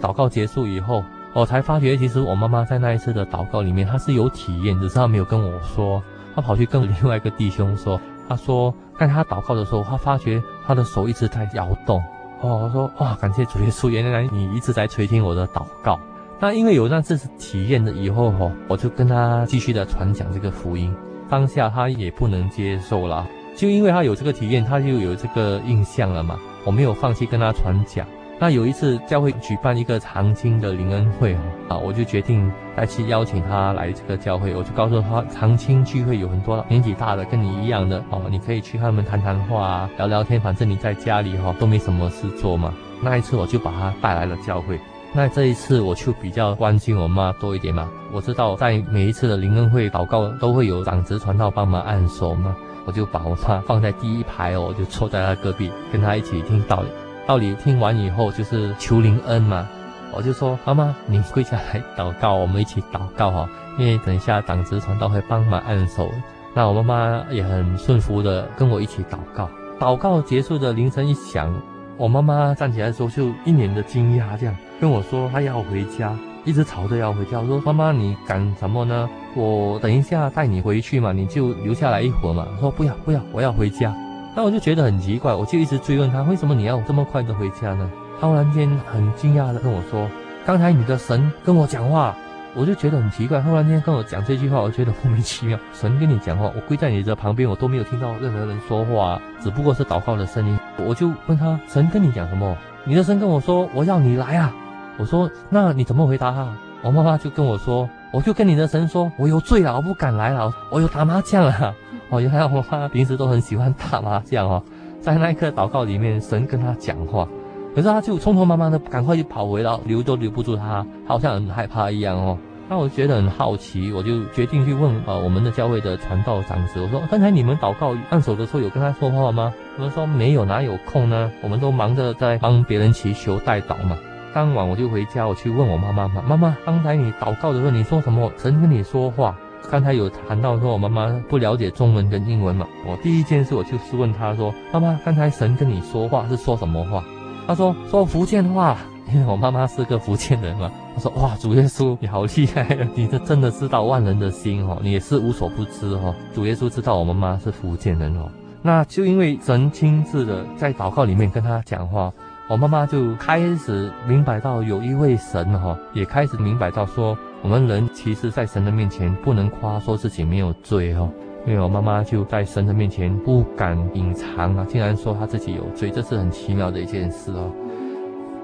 [0.00, 1.04] 祷告结束以后，
[1.34, 6.02] 我才发觉，其实我妈妈在那一次的祷告里面，她是有体验，只是她没有跟我说。
[6.34, 12.02] 她跑去跟另外一个弟兄说，她说，在她祷告的时候，她发觉她的手一直在摇动。
[12.44, 15.98] 哦，我说哇，感谢主耶稣，原来你一直在垂听我的祷告。
[16.38, 20.94] 那因为有那次体验了以后哈，我就跟他继续的传讲这个福音。
[21.30, 23.26] 当下他也不能接受了，
[23.56, 26.38] 就因为他有这个体验，他就有这个印象了嘛。
[26.66, 28.06] 我没有放弃跟他传讲。
[28.40, 31.34] 那有一次教会举办一个长青的灵恩会
[31.68, 34.54] 啊，我就决定再去邀请他来这个教会。
[34.54, 40.40] 我就告诉他，长青聚会有很多年纪大的跟你一样的哦，你可以去他们谈谈话啊，聊聊天。
[40.40, 42.74] 反正你在家里哈都没什么事做嘛。
[43.00, 44.78] 那一次我就把他带来了教会。
[45.12, 47.88] 那这一次我就比较关心我妈多一点嘛。
[48.12, 56.88] 我知道在每一次的灵恩会祷告都会有长子传道帮忙按手嘛，我就把我妈放在第一排哦，我就坐在她隔壁，跟她一起听道理。
[57.26, 59.66] 道理听完以后就是求灵恩嘛，
[60.12, 66.10] 我就说妈妈，你跪下来祷告，我们一起祷告哈，因为等一下党职传道会帮忙按手。
[66.54, 69.48] 那我妈妈也很顺服的跟我一起祷告。
[69.80, 71.52] 祷告结束的铃声一响。
[71.96, 76.12] 我妈妈站起来的时候，就一脸的惊讶，这样跟我说：“她要回家，
[76.44, 79.08] 一直吵着要回家。”我说：“妈妈，你赶什么呢？
[79.34, 83.94] 我等一下带你回去嘛，你就留下来一会儿嘛。”说：“不要，不要，我要回家。”
[84.34, 90.08] 那我就觉得很奇怪，我就一直追问他：“为什么你要这么快的回家呢？”他忽然间很惊讶的跟我说
[90.44, 92.14] ：“刚才你的神跟我讲话。”
[92.56, 95.58] 我就觉得很奇怪，忽然间跟我讲这句话，我觉得莫名其妙。
[95.72, 100.56] 神跟你讲话，我跪在你的旁边，我都没有听到任何人说话，只不过是祷告的声音。
[100.78, 102.56] 我就问他：神跟你讲什么？
[102.84, 104.54] 你的神跟我说我要你来啊。
[104.98, 106.48] 我说：那你怎么回答他？
[106.80, 111.74] 我妈妈就跟我说：我就跟你的神说，我有罪了，我不敢来了，我有打麻将了。
[112.10, 114.62] 哦，原来我妈平时都很喜欢打麻将哦。
[115.00, 117.28] 在那一刻祷告里面，神跟他讲话。
[117.74, 122.38] 可是他就匆匆忙忙的赶快就跑回了，留都留不住他，好像很害怕一样哦。
[122.68, 129.52] 那我觉得很好奇，我就决定去问呃我们的教会的传道长子，我说刚才你们祷告按手的时候有跟他说话吗？
[129.76, 131.30] 他们说没有，哪有空呢？
[131.42, 133.98] 我们都忙着在帮别人祈求代祷嘛。
[134.32, 138.32] 当晚我就回家，我去问我妈妈嘛，妈妈，刚才你祷告的时候你说什么？
[138.38, 139.36] 神跟你说话？
[139.70, 142.66] 刚才有谈到说我妈妈不了解中文跟英文嘛。
[142.86, 147.02] 我第一件事我就是问她说，妈妈，刚才神跟你说话是说什么话？
[147.46, 148.76] 她说说福建话，
[149.12, 150.70] 因为我妈妈是个福建人嘛。
[150.94, 156.14] 他说哇，主耶稣你好厉害，你这真的知道万人的心哦，你也是无所不知哦。
[156.32, 158.30] 主耶稣知道我妈妈是福建人哦，
[158.62, 162.12] 那就因为神亲自的在祷告里面跟他讲话，
[162.48, 171.10] 我妈妈就开始明白到有一位神哈，也开始明白到说我们人其实在神的面前不能夸说自己没有罪哦。
[171.46, 177.52] 因为我妈妈就在神的面前不敢隐藏啊，竟然说她自己有罪，这是很奇妙的一件事哦。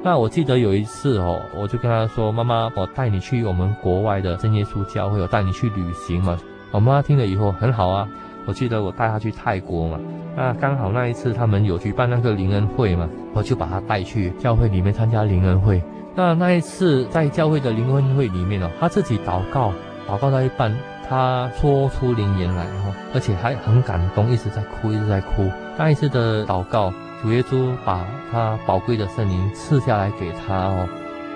[0.02, 6.38] 那我记得有一次哦，我就跟她说：“妈妈，我带你去我们国外的真耶稣教会，我带你去旅行嘛。”
[6.70, 8.06] 我妈妈听了以后很好啊。
[8.44, 9.98] 我记得我带她去泰国嘛，
[10.36, 15.82] 那刚好那一次他们有举办那个灵恩会嘛，我就把她带去教会里面参加灵恩会。
[16.14, 19.72] 那那一次在教会的灵恩会里面哦，他自己祷告，
[20.08, 20.74] 祷告到一半。
[21.08, 25.50] 他说出灵言来哈，而且还很感动，一直在哭，一直在哭。
[25.76, 30.88] 那一次的祷告，主耶稣把他宝贵的圣灵赐下来给他哦。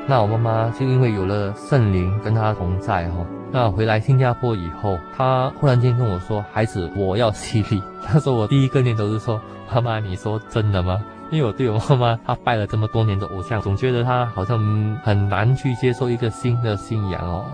[0.06, 9.40] 那我妈妈就因为有了圣灵跟他同在哈，那回来新加坡以后，他忽然间跟我说：“孩子，我要洗礼。” 他说我第一个念头是说
[9.74, 11.00] ：“妈妈，你说真的吗？”
[11.35, 14.57] 因为我对我妈妈，她拜了这么多年的偶像，总觉得她好像
[15.03, 17.44] 很难去接受一个新的信仰哦。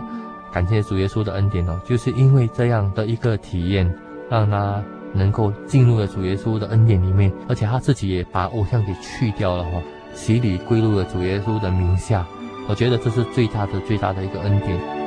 [0.53, 3.91] 感谢主耶稣的恩典哦，就是因为这样的一个体验，
[4.29, 4.83] 让他
[5.15, 9.71] 能够进入了主耶稣的恩典里面，而且他自己也把偶像给去掉了哈，
[10.13, 12.27] 洗礼归入了主耶稣的名下。
[12.69, 15.00] 我觉得这是最大的、最大的一个恩典。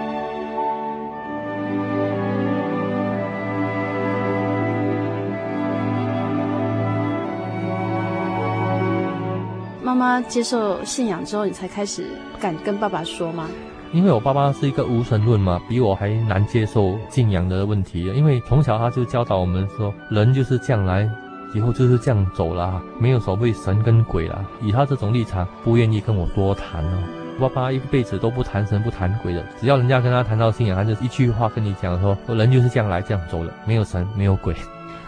[10.03, 12.05] 妈妈接受信仰之后，你才开始
[12.37, 13.47] 敢跟爸爸说吗？
[13.93, 18.01] 因为我爸爸是一个无神论嘛，比我还难接受信仰的问题。
[18.13, 21.09] 因为从小他就教导我们说，人就是这样来，
[21.53, 24.45] 以后就是这样走了，没有所谓神跟鬼了。
[24.61, 27.03] 以他这种立场，不愿意跟我多谈哦。
[27.39, 34.53] 爸爸一辈子都不谈神不谈鬼的，只要人家跟他谈到信仰，他就一句话跟你讲说，人就是这样来这样走了，没有神没有鬼。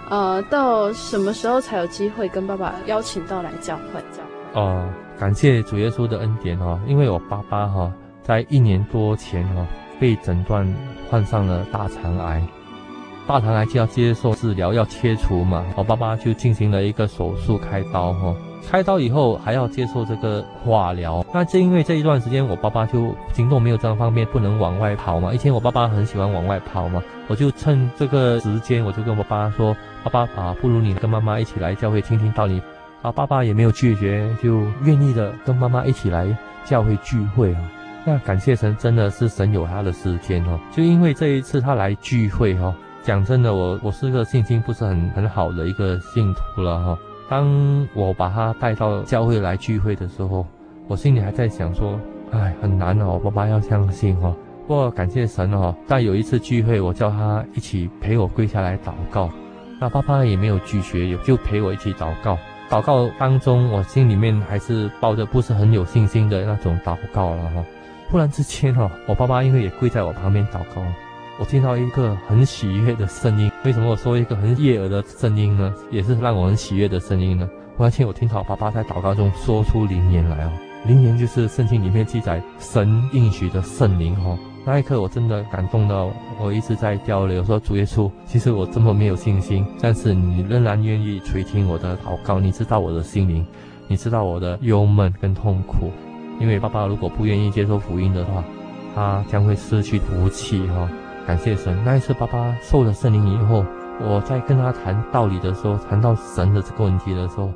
[0.09, 4.01] 呃，到什么时候才有机会跟爸爸邀请到来教会？
[4.55, 4.87] 哦、
[5.19, 7.91] 感谢主耶稣的恩典、哦，因为我爸爸哈。
[8.23, 9.67] 在一年多前哦，
[9.99, 10.67] 被诊断
[11.11, 12.41] 患上了大肠癌，
[13.27, 15.63] 大肠癌就要接受治疗，要切除嘛。
[15.75, 18.35] 我爸爸就进行了一个手术，开刀哈。
[18.67, 21.23] 开刀以后还要接受这个化疗。
[21.31, 25.31] 那正因为这一段时间，我爸爸就行动没有这样方便，不能往外跑嘛。
[25.31, 32.59] 以前我爸爸很喜欢往外跑嘛，我就趁这个时间，我就跟我爸爸说：“爸爸啊，不如你跟妈妈一起来教会听听道理。”
[33.05, 37.61] 啊，爸爸也没有拒绝，就愿意的跟妈妈一起来教会聚会啊。
[38.03, 40.59] 那感谢神，真的是神有他的时间哦。
[40.71, 46.97] 就因为这一次他来聚会哈，讲真的，我我是个信心不是很很好的一个信徒了哈。
[47.29, 50.43] 当我把他带到教会来聚会的时候，
[50.87, 51.99] 我心里还在想说，
[52.31, 54.35] 哎，很难哦，我爸爸要相信哦。
[54.67, 59.29] 不过感谢神哦，但有一次聚会，我叫他一起陪我跪下来祷告，
[59.79, 62.35] 那爸爸也没有拒绝，也就陪我一起祷告。
[62.69, 67.63] 祷告当中，我心里面还是抱着不是很有信心的那种祷告了哈。
[68.09, 70.81] 忽然之间哈，我爸爸因为也跪在我旁边祷告，
[71.39, 73.51] 我听到一个很喜悦的声音。
[73.63, 75.73] 为什么我说一个很悦耳的声音呢？
[75.91, 77.49] 也是让我很喜悦的声音呢？
[77.77, 80.51] 忽然间我听到爸爸在祷告中说出灵言来哦，
[80.85, 84.37] 灵言就是圣经里面记载神应许的圣灵哈。
[84.65, 86.09] 那一刻我真的感动到，
[86.41, 93.45] 我一直在交流说主耶稣，其实我这么没有信心，但是你仍然愿意垂听我的祷告，你知道我的心灵，
[93.87, 95.91] 你知道我的忧闷跟痛苦。
[96.39, 98.43] 因为爸爸如果不愿意接受福音的话，
[98.95, 100.89] 他将会失去福气哈。
[101.27, 103.63] 感谢神，那一次爸爸受了圣灵以后，
[104.01, 107.51] 我在跟他谈道理的时候，谈到神的这个问题的时候，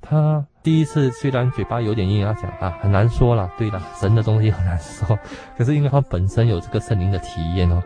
[0.00, 5.18] 他第一次虽然嘴巴有点硬，要讲啊很难说了，对的，神的东西很难说。
[5.58, 7.82] 可是因为他本身有这个圣灵的体验哦，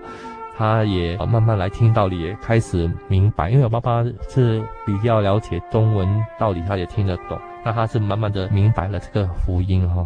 [0.58, 3.48] 他也慢慢来听道理，也开始明白。
[3.48, 10.04] 因为我爸爸是比较了解中文道理，他也听得懂，那他是慢慢的明白了这个福音哈。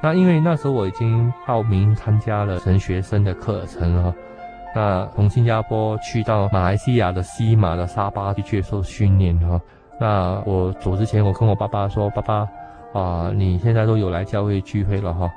[0.00, 4.14] 那因为那时候我已经报名参加了神学生的课程了，
[4.76, 9.60] 那从新加坡去到马来西亚的西马的沙巴去接受训练哈。
[9.98, 12.48] 那我走之前，我跟我爸爸说：“爸爸，
[12.92, 15.30] 啊，你现在都有来教会聚会了哈，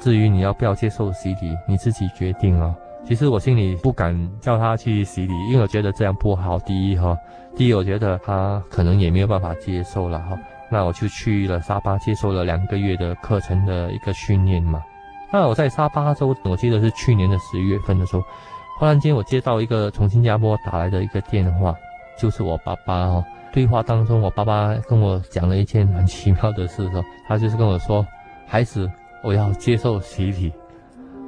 [0.00, 6.58] 至于你要不要接受洗礼，你自己决定啊。”其实我心里不敢叫他去洗礼，因为我觉得这样不好。
[6.60, 7.16] 第一哈，
[7.56, 10.38] 第一我觉得他可能也没有办法接受了哈。
[10.70, 14.82] 那我就去了沙巴，接受了两个月的课程的一个训练嘛。
[15.32, 18.22] 那我在沙巴州，我记得是去年的十一月份的时候，
[18.78, 21.74] 忽然间我接到一个从新加坡打来的一个电话，
[22.18, 23.24] 就是我爸爸哦。
[23.52, 28.06] 对话当中，我爸爸跟我讲了一件很奇妙的事，说他就是跟我说
[28.46, 28.90] ：“孩子，
[29.22, 30.52] 我要接受洗礼。”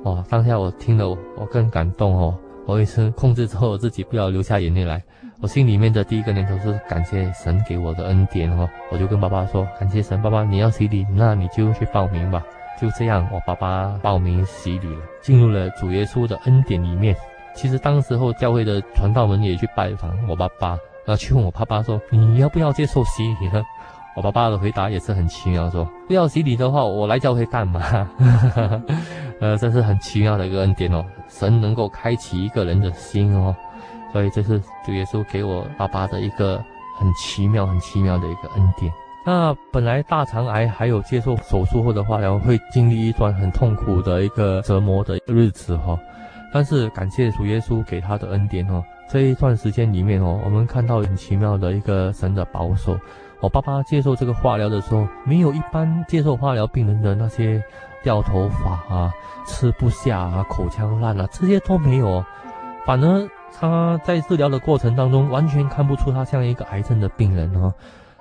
[0.05, 2.37] 哦，当下我听了，我更感动哦。
[2.67, 5.03] 我一直控制之后，我自己不要流下眼泪来。
[5.41, 12.43] 我心里面的第一个念头是感谢神给我的恩典哦，我就跟爸爸说：“感谢神，爸爸你要洗礼，那你就去报名吧。”
[12.81, 17.15] 就这样，我爸爸报名洗礼了，进入了主耶稣的恩典里面。
[17.55, 23.63] 其实当时候教会的传道们也去拜访我爸爸，然后去问我爸爸说：“你要不要接受洗礼呢？”
[24.15, 27.81] 我爸爸的回答也是很奇妙，说：“不要洗礼的话，我来教会干嘛？”
[29.41, 33.55] 呃，这是很奇妙的一个恩典哦，神能够开启一个人的心哦。
[34.13, 36.63] 所以这是主耶稣给我爸爸的一个
[36.99, 38.93] 很奇妙、很奇妙的一个恩典。
[39.25, 45.99] 那本来大肠癌还有接受手术后的化疗，会经历一段很痛苦的一个折磨的日子哈。
[46.53, 52.99] 但是感谢主耶稣给他的恩典哦，这一段时间里面哦，我们看到很奇妙的一个神的保守。
[53.41, 57.63] 我爸爸接受这个化疗的时候，没有一般接受化疗病人的那些
[58.03, 59.13] 掉头发啊、
[59.47, 62.25] 吃不下啊、口腔烂啊，这些都没有，
[62.87, 63.29] 反而。
[63.55, 67.73] 他在治疗的过程当中，完全看不出他像一个癌症的病人哦。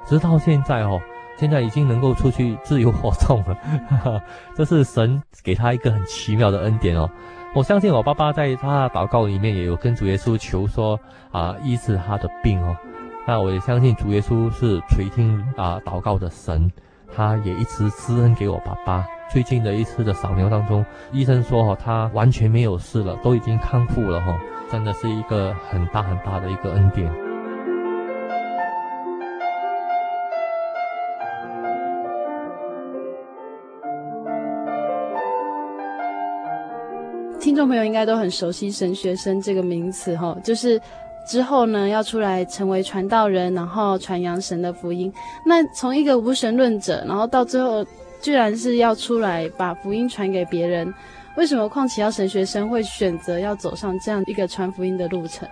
[0.05, 0.99] 直到现在哦，
[1.37, 3.55] 现在已经能够出去自由活动了，
[3.89, 4.21] 哈哈，
[4.53, 7.09] 这是神给他一个很奇妙的恩典哦。
[7.53, 10.97] 我相信我爸爸在他的祷告里面也有跟主耶稣求说
[11.33, 12.73] 啊，医治他的病哦。
[13.27, 16.71] 那我也相信主耶稣是垂听啊祷告的神，
[17.13, 19.05] 他也一直施恩给我爸爸。
[19.29, 24.33] 最近的一次的扫描当中，医生说哈，他完全没有事了，都已经康复了哈。
[24.71, 27.11] 真的是一个很大很大的一个恩典。
[37.61, 40.81] 众朋友应该都很熟悉神学生这个名词哈，就是
[41.27, 45.13] 之后呢要出来成为传道人，然后传扬神的福音。
[45.45, 47.85] 那从一个无神论者，然后到最后
[48.19, 50.91] 居然是要出来把福音传给别人。
[51.37, 55.47] 为什么况且要神学生会选择要走上这样一个传福音的路程？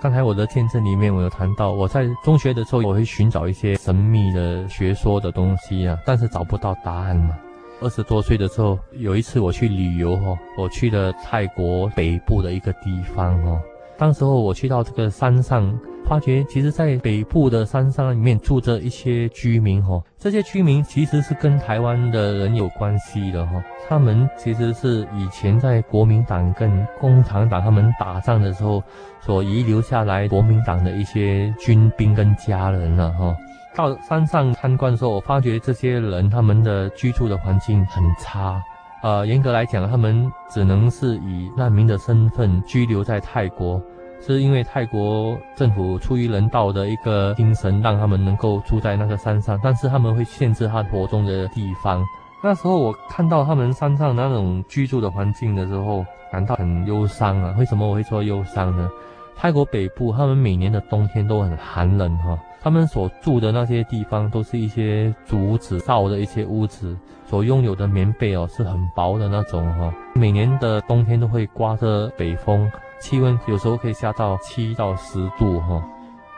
[0.00, 7.36] 刚才我的见证里面，我有谈到，我在中学的时候，我会寻找一些神秘的学说的东西啊，但是找不到答案嘛。
[7.80, 13.60] 二十多岁的时候，有一次我去旅游哦，我去了泰国北部的一个地方哦。
[13.96, 28.82] 当时候我去到这个山上，发觉其实在北部的山上里面住着一些居民哈，这些居民其实是跟台湾的人有关系的哈，他们其实是以前在国民党跟共产党他们打仗的时候
[29.20, 33.36] 所遗留下来国民党的一些军兵跟家人了哈。
[33.78, 38.60] 到山上参观的时候，我发觉这些人他们的居住的环境很差。
[39.04, 43.80] 呃，严格来讲，他们只能是以难民的身份居留在泰国，
[44.20, 52.04] 是因为泰国政府出于人道的一个精神，让他们能够住在那个山上，但是他们会限制他活动的地方。
[52.42, 57.54] 那时候我看到他们山上那种居住的环境的时候，感到很忧伤啊。
[57.56, 58.90] 为什么我会说忧伤呢？
[59.36, 69.92] 泰国北部他们每年的冬天都很寒冷哈，他们所住的那些地方都是一些竹子造的一些屋子，所拥有的棉被哦是很薄的那种、哦。
[70.14, 75.82] 每年的冬天都会刮着北风，气温有时候可以下到七到十度哈、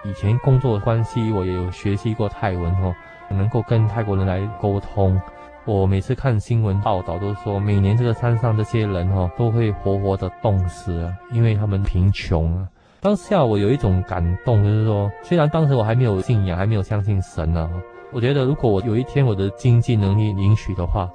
[0.04, 2.94] 以前工作的关系，我也有学习过泰文哈、哦，
[3.30, 5.20] 能够跟泰国人来沟通。
[5.64, 12.68] 我每次看新闻报道都说，每年这个山上这些人哈、哦、都会活活的冻死啊，因为他们贫穷啊。
[13.03, 17.70] 当下我有一种感动，就是说，虽然当时我还没有信仰，还没有相信神呢、啊，
[18.12, 21.09] 我觉得如果我有一天我的经济能力允许的话，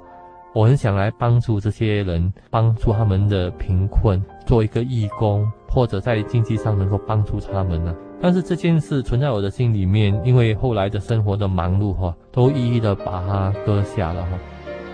[0.52, 14.30] 我很想来帮助这些人，帮助他们的贫困，做一个义工，或者在经济上能够帮助他们呢、但是这件事存在我的心里面，因为后来的生活的忙碌哈，都一一的把它搁下了哈。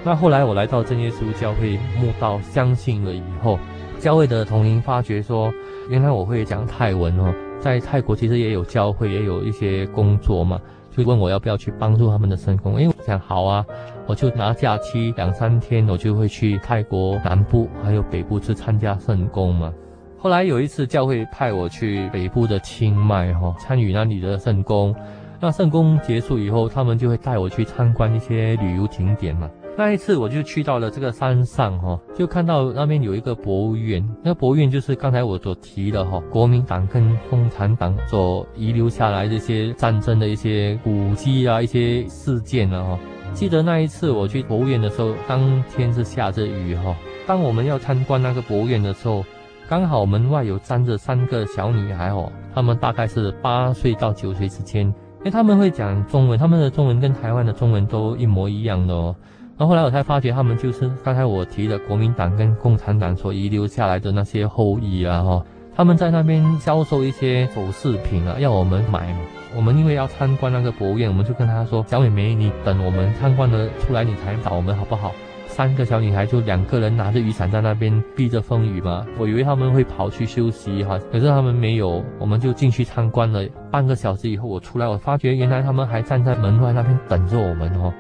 [0.05, 3.59] 那后来我来到正耶稣教会慕道，相信了以后。
[4.01, 5.55] 教会的同龄发觉说，
[5.89, 10.61] 原来我会讲泰文哦，在泰国其实也有教会，也有一些工作嘛，
[10.91, 12.80] 就问我要不要去帮助他们的圣工。
[12.80, 13.64] 因为我想好啊，
[14.07, 19.72] 我就拿假期两三天，我就会去泰国南部还有北部去参加圣工嘛。
[20.16, 24.95] 后来有一次教会派我去北部的清迈哈，参与那里的圣工。
[25.41, 29.51] 那圣工结束以后，他们就会带我去参观一些旅游景点嘛。
[29.75, 42.99] 那一次我就去到了这个山上哈，就看到那边有一个博物院，那博物院就是刚才我所提的哈，国民党跟共产党所遗留下来这些战争的一些古迹啊，一些事件啊哈。
[43.33, 46.95] 记得那一次我去博物院的时候，当天是下着雨哈。
[47.27, 49.25] 当我们要参观那个博物院的时候，
[49.70, 59.16] 刚好门外有站着三个小女孩哦，她们大概是八岁到九岁之间，因为他们会讲中文，他们的中文跟台湾的中文都一模一样的哦。
[59.59, 65.44] 然后后来我才发觉，他们就是刚才我提的国民党跟共产党所遗留下来的那些后裔啊，哈，
[65.76, 69.18] 他们在那边销售一些首饰品啊，要我们买嘛。
[69.55, 75.12] 我们因为要参观那个博物院，我们就跟他说：“小美眉，你等我们参观了出来，你才找我们好不好？”
[75.46, 79.07] 三个小女孩就两个人拿着雨伞在那边避着风雨嘛。
[79.18, 83.46] 我以为他们会跑去休息哈，可是他们没有，我们就进去参观了。
[83.70, 87.92] 半个小时以后，我出来，我发觉原来他们还站在门外那边等着我们哦。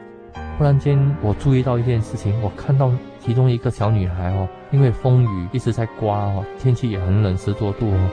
[0.58, 8.10] 突然间，我注意到一件事情，我看到其中一个小女孩哦，因为风雨一直在刮哦，天气也很冷，十多度哦，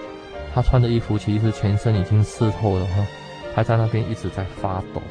[0.53, 3.05] 她穿的衣服其实全身已经湿透了哈，
[3.53, 5.01] 还在那边一直在发抖。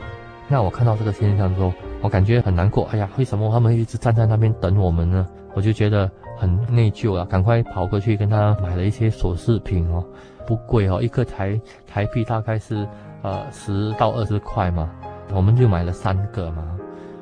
[0.49, 1.73] 那我看到这个现象之后，
[2.03, 2.89] 我感觉很难过。
[2.91, 5.25] 哎呀，为什么他们一直站在那边等我们呢？
[5.55, 10.05] 我就觉得很内疚啊，赶快跑过去跟她买了一些首饰品哦，
[10.45, 12.87] 不贵哦，一个台台币大概是
[13.23, 14.91] 呃十到二十块嘛，
[15.33, 16.77] 我们就买了三个嘛。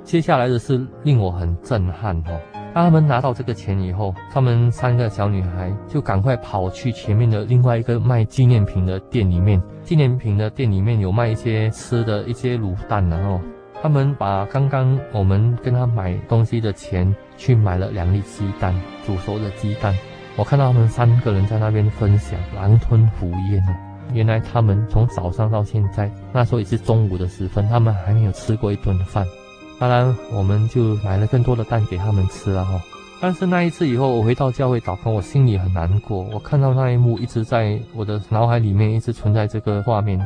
[0.07, 2.41] 接下来的是令我很震撼哦。
[2.73, 9.61] 当他们拿到这个钱以后，他们三个小女孩就赶快跑去前面的另外一个卖纪念品的店里面。
[9.83, 13.41] 纪念品的店里面有卖一些吃的一些卤蛋，然后
[13.83, 18.73] 他们把刚刚我们跟他买东西的钱去买了两粒鸡蛋，
[19.05, 19.93] 煮熟的鸡蛋。
[20.37, 23.77] 我看到他们三个人在那边分享，狼吞虎咽啊。
[24.13, 29.27] 原来他们从早上到现在，那时候也是中午的时分，他们还没有吃过一顿饭。
[29.79, 32.81] 当然，我们就买了更多的蛋给他们吃了哈。
[33.21, 36.23] 但是那一次以后，我回到教会祷告，我心里很难过。
[36.33, 40.21] 我看到那一幕一直在我的脑海里面，一直存在这个画面。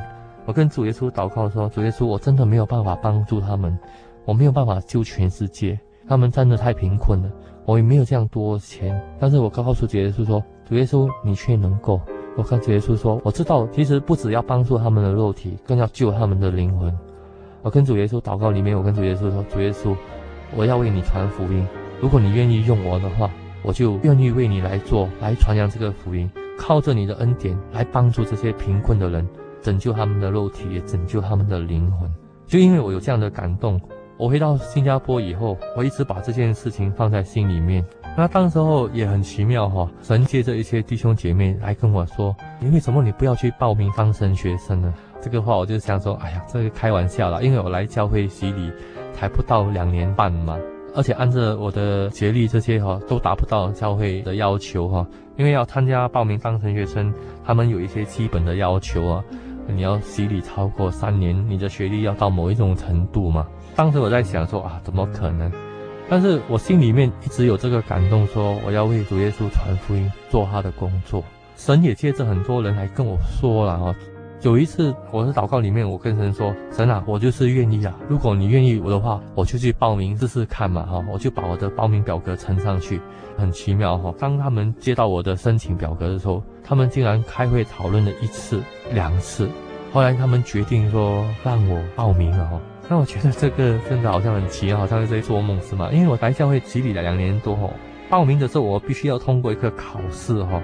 [0.46, 3.78] 我跟主耶稣祷告说：“主耶稣，我真的没有办法帮助他们，
[4.24, 5.78] 我没有办法救全世界，
[6.08, 7.30] 他们真的太贫困了。
[7.64, 9.00] 我也没有这样多钱。
[9.20, 12.00] 但是我告诉主耶稣说：主耶稣，你却能够。
[12.36, 16.92] 我跟主耶稣说，我知道，其实不只要帮助他们的肉体，更要救他们的灵魂。”
[17.62, 19.94] 我跟主耶稣祷告里面，我跟主耶稣说：“主耶稣，
[20.56, 21.66] 我要为你传福音。
[22.00, 23.30] 如果你愿意用我的话，
[23.62, 26.30] 我就愿意为你来做，来传扬这个福音。
[26.58, 29.28] 靠着你的恩典来帮助这些贫困的人，
[29.60, 32.10] 拯救他们的肉体，也拯救他们的灵魂。
[32.46, 33.78] 就因为我有这样的感动，
[34.16, 37.84] 我回到新加坡以后，我一直把这件事情放在心里面。
[38.16, 44.92] 那当时候也很奇妙哈，神借着一些弟兄姐妹来跟我说：你为什么你不要去报名当神学生呢？”
[45.22, 48.70] 这个话我就想说，哎呀，这个开玩笑啦，因为我来教会洗礼
[49.12, 50.58] 才不到两年半嘛，
[50.94, 55.06] 而且按照我的学历这些哈，都达不到教会的要求哈，
[55.36, 57.12] 因为要参加报名当神学生，
[57.44, 59.24] 他们有一些基本的要求啊，
[59.68, 63.46] 你要洗礼超过三年，你的学历要到某一种程度嘛。
[63.76, 65.50] 当时我在想说啊，怎么可能？
[66.08, 71.22] 但是我心里面一直有这个感动，说我要为主耶稣传福音，做他的工作。
[71.56, 73.94] 神也借着很多人来跟我说了哈。
[74.42, 77.94] 有一次，我的祷告里面，我跟神说：“神啊，我就是愿意啊！
[78.08, 81.04] 如果你愿意我的话，我就去报名试试看嘛，哈！
[81.12, 82.98] 我就把我的报名表格呈上去。
[83.36, 84.14] 很奇妙哈！
[84.18, 88.62] 当他们接到我的申请表格的时候，他们竟然开会讨论了一次、
[88.94, 89.46] 两次，
[89.92, 92.58] 后来他们决定说让我报名了哦。
[92.88, 95.90] 那我觉得这个真的好像很奇，好像是在做梦是吗？
[95.92, 97.70] 因为我来教会洗礼了两年多哦，
[98.08, 100.62] 报名的时候我必须要通过一个考试哈。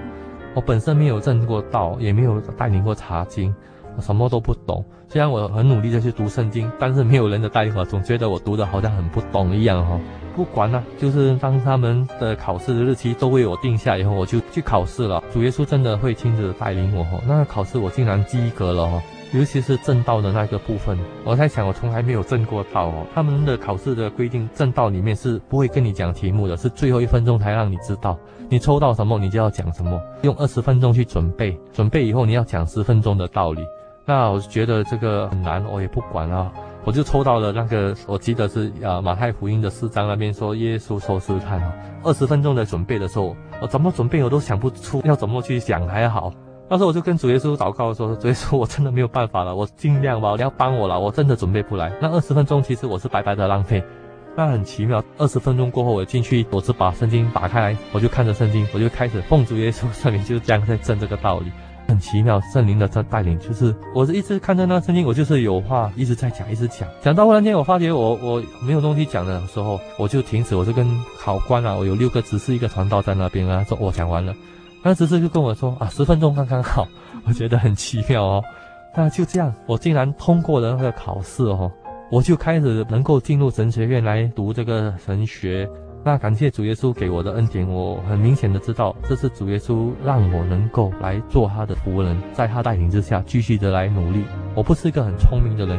[0.57, 3.53] 我本身没有证过道，也没有带领过查经，
[3.95, 4.83] 我什么都不懂。
[5.07, 9.99] 虽然我很努力的去读圣经，但是没有人的带领，我总觉得我读的好像很不懂一样哈。
[10.35, 15.23] 不管了，就是当他们的考试的日期都为我定下以后，我就去考试了。
[15.31, 17.21] 主耶稣真的会亲自带领我哈。
[17.27, 18.99] 那个考试我竟然及格了哈，
[19.33, 23.05] 尤其是证道的那个部分，我在想我从来没有证过道哦。
[23.13, 28.17] 他们的考试的规定，证道里面是不会跟你讲题目的，是最后一分钟才让你知道。
[28.49, 33.61] 你抽到什么，你就要讲什么，用二十分钟去准备，准备以后你要讲十分钟的道理。
[34.05, 36.49] 那我觉得这个很难，我也不管啊，
[36.85, 41.73] 我就抽到了那个，我记得是啊马太福音的四章那边说耶稣受试探啊，
[42.03, 46.31] 二十分钟的准备的时候，我怎么准备我都想不出要怎么去讲还好。
[46.69, 51.91] 那时候我就跟主耶稣祷告说，主耶稣我真的没有办法了，我尽量吧，你要帮我了，我真的准备不来。
[52.01, 53.83] 那二十分钟其实我是白白的浪费。
[54.37, 61.51] 那很奇妙，二十分钟过后，我进去，我是把圣经打开来，我就看着圣经，我就开始奉主耶稣圣名，就这样在证这个道理。
[61.87, 70.85] 很奇妙，圣灵的这带领，就是我是一直看着那圣经，我就是有话一直在讲，一直讲，讲到忽然间，我发觉我我没有东西讲的时候，我就停止，我就跟
[71.17, 74.35] 考官啊，我有六个执事，一个传道在那边啊，说我讲完了，
[74.83, 76.87] 那执事就跟我说啊，十分钟刚刚好，
[77.25, 78.43] 我觉得很奇妙哦。
[78.95, 81.71] 那就这样，我竟然通过了那个考试哦。
[82.09, 85.69] 我就开始能够进入神学院来读这个神学，
[86.05, 94.23] 那感谢主耶稣给我的恩典，我很明显的知道这是主耶稣让我能够来做他的仆人，在他带领之下继续的来努力。
[94.55, 95.77] 我不是一个很聪明的人，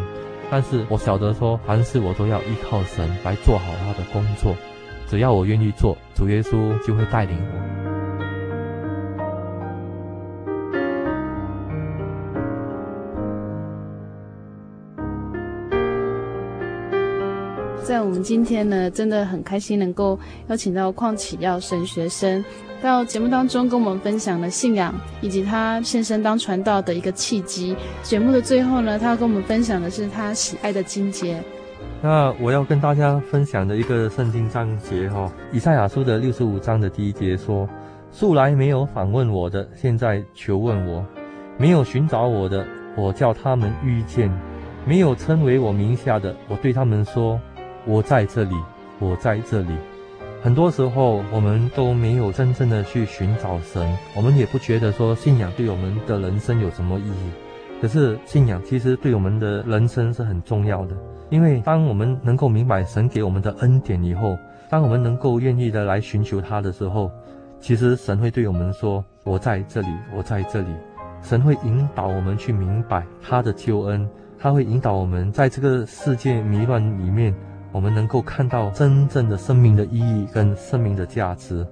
[0.50, 4.54] 但是我晓得说凡事我都要依靠神来做好他的工作，
[5.06, 7.87] 只要我愿意做，主耶稣就会带领我。
[17.88, 20.18] 在我们今天呢，真的很开心能够
[20.48, 22.44] 邀请到邝启耀神学生
[22.82, 27.74] 到节目当中跟我们分享了信仰以及他献身当传道的一个契机。
[28.02, 31.42] 节目的最后呢，他要跟我们分享的是他喜爱的经节。
[32.02, 37.66] 那我要跟大家分享的一个圣经章节哈，以赛亚书的六十五章的第一节说
[38.12, 41.02] ：“素来没有访问我的，现在求问我；
[41.56, 42.66] 没有寻找我的，
[42.98, 44.28] 我叫他们遇见；
[44.86, 47.40] 没有称为我名下的，我对他们说。”
[47.88, 48.54] 我在这里，
[48.98, 49.70] 我在这里。
[50.42, 57.30] 很多时候，我们都没有真正的去寻找神，我们也不觉得说信仰对我们的人生有什么意义。
[57.80, 60.94] 可是，信仰其实对我们的人生是很重要的，
[61.30, 64.36] 因为当我们能够明白神给我们的恩典以后，
[64.68, 67.10] 当我们能够愿意的来寻求他的时候，
[67.58, 70.68] 其实神会对我们说：“我在这里，我在这里。”
[71.24, 74.06] 神会引导我们去明白他的救恩，
[74.38, 77.34] 他会引导我们在这个世界迷乱里面。
[77.78, 81.64] 我们能够看到真正的生命的意义跟生命的价值。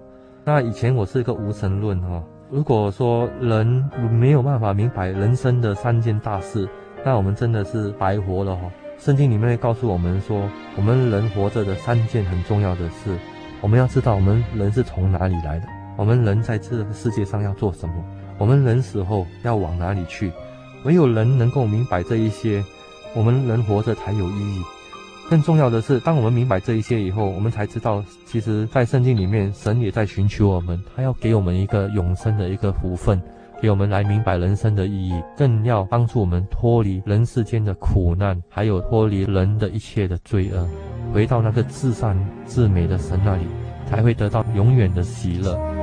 [0.45, 3.67] 那以前我是一个无神论哈，如果说人
[4.13, 6.69] 没有办法明白人生的三件大事，
[7.05, 8.71] 那我们真的是白活了哈。
[8.99, 13.19] 圣经里面告诉我们说，我们人活着的三件很重要的事，
[13.61, 17.95] 我们要知道我们人是从哪里来的，我们人在这个世界上要做什么，
[18.39, 20.31] 我们人死后要往哪里去。
[20.85, 22.63] 唯有人能够明白这一些，
[23.13, 24.63] 我们人活着才有意义。
[25.29, 33.21] 更重要的是，当我们明白这一些以后，我们才知道，其实，在圣经里面，神也在寻求我们，他要给我们一个永生的一个福分，
[33.61, 40.65] 给我们来明白人生的意义，更要帮助我们脱离人世间的苦难，还有脱离人的一切的罪恶，
[41.13, 42.17] 回到那个至善
[42.47, 43.47] 至美的神那里，
[43.91, 45.76] 才会得到永远的喜乐。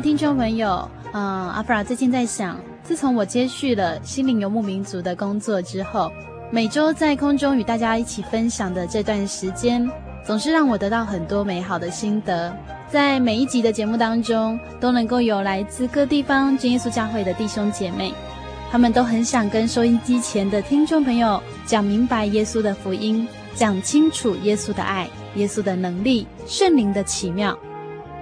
[0.00, 6.12] 听众朋友，嗯，阿弗拉最近在想，自从我接续了心灵游牧民族的工作之后，
[6.50, 9.90] 每周在空中与大家一起分享的这段时间，
[10.22, 12.54] 总是让我得到很多美好的心得。
[12.90, 18.12] 在每一集的节目当中，都能够有来自各地方真耶稣教会的弟兄姐妹，
[18.70, 27.58] 他们都很想跟收音机前的听众朋友讲明白耶稣的福音，讲清楚耶稣的爱、耶稣的能力、圣灵的奇妙。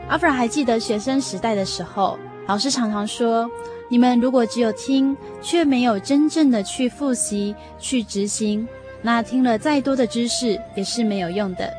[0.09, 3.51] 阿弗拉还记得学生时代的时候，老师常常说
[3.89, 8.69] ：“你们如果只有听，却没有真正的去复习、去执行，
[9.01, 11.73] 那听了再多的知识也是没有用的。”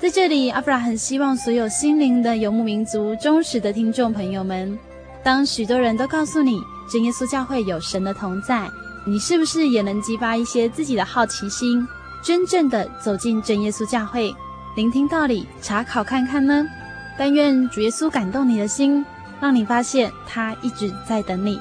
[0.00, 4.78] 在这里，阿弗拉很希望所有心灵的游牧民族忠实的听众朋友们，
[5.22, 6.58] 当许多人都告诉你
[6.90, 8.66] 真耶稣教会有神的同在，
[9.06, 11.86] 你是不是也能激发一些自己的好奇心，
[12.24, 14.32] 真正的走进真耶稣教会，
[14.74, 16.64] 聆听道理，查考看看呢？
[17.18, 19.04] 但愿主耶稣感动你的心，
[19.40, 21.60] 让你发现他一直在等你。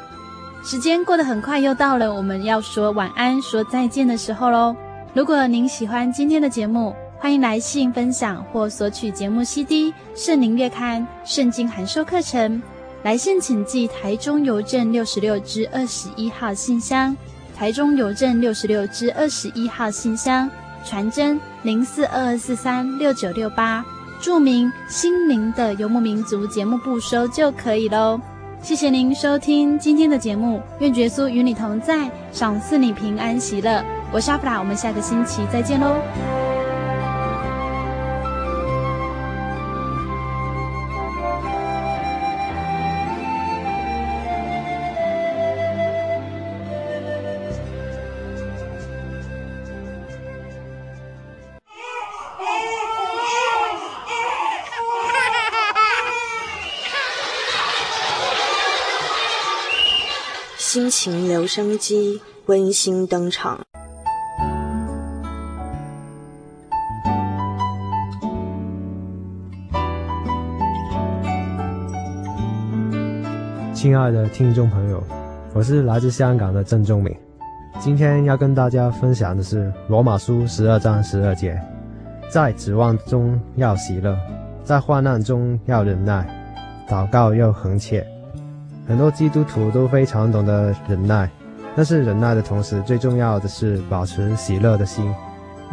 [0.64, 4.76] 时间过得很快，又到了我们要说晚安、说再见的时候喽。
[5.14, 12.62] 如果您喜欢今天的节目，欢迎来信分享或索取节目 CD、圣灵月刊、圣经函授课程。
[13.04, 17.16] 来信请寄台中邮政六十六支二十一号信箱，
[17.56, 20.50] 台中邮政六十六支二十一号信箱，
[20.84, 23.86] 传真零四二二四三六九六八，
[24.22, 28.20] 著名“心灵的游牧民族”节目不收就可以喽。
[28.62, 33.84] 谢谢您收听今天的节目，愿耶稣与你同在，赏赐你平安喜乐。
[34.12, 36.37] 我是阿布拉，我们下个星期再见喽。
[61.10, 63.58] 情留声机温馨登场。
[73.74, 75.02] 亲爱的听众朋友，
[75.54, 77.16] 我是来自香港的郑仲敏，
[77.80, 81.58] 今天要跟大家分享的是罗马书十二章十二节，
[82.30, 84.14] 在指望中要喜乐，
[84.66, 86.28] 在患难中要忍耐，
[86.86, 88.06] 祷告要恒切。
[88.88, 91.30] 很多基督徒都非常懂得忍耐，
[91.76, 95.14] 但是忍耐的同时，最重要的是保持喜乐的心，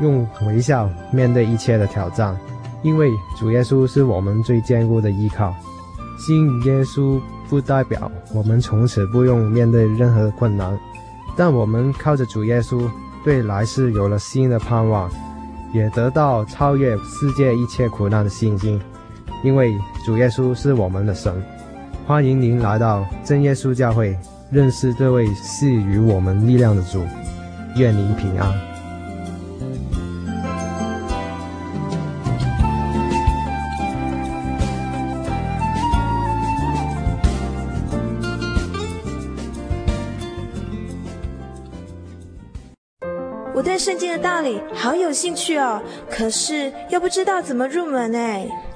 [0.01, 2.37] 用微笑面对一切的挑战，
[2.83, 3.09] 因为
[3.39, 5.55] 主耶稣是我们最坚固的依靠。
[6.19, 10.77] 信耶稣不代表我们从此不用面对任何困难，
[11.37, 12.89] 但我们靠着主耶稣，
[13.25, 15.09] 对来世有了新的盼望，
[15.73, 18.81] 也得到超越世界一切苦难的信心，
[19.45, 19.73] 因为
[20.05, 21.41] 主耶稣是我们的神。
[22.07, 24.15] 欢迎您来到真耶稣教会，
[24.51, 27.03] 认识这位赐予我们力量的主。
[27.77, 28.53] 愿您平安。
[43.55, 48.47] 我对圣经的道理好有兴趣哦，可是又不知道怎么入门哎。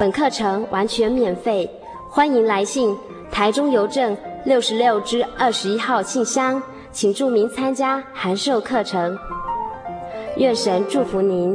[0.00, 1.70] 本课程完全免费，
[2.08, 2.96] 欢迎来信
[3.30, 9.18] 台中邮政六十六支二十一号信箱，请注明参加函授课程。
[10.38, 11.54] 愿神祝福您。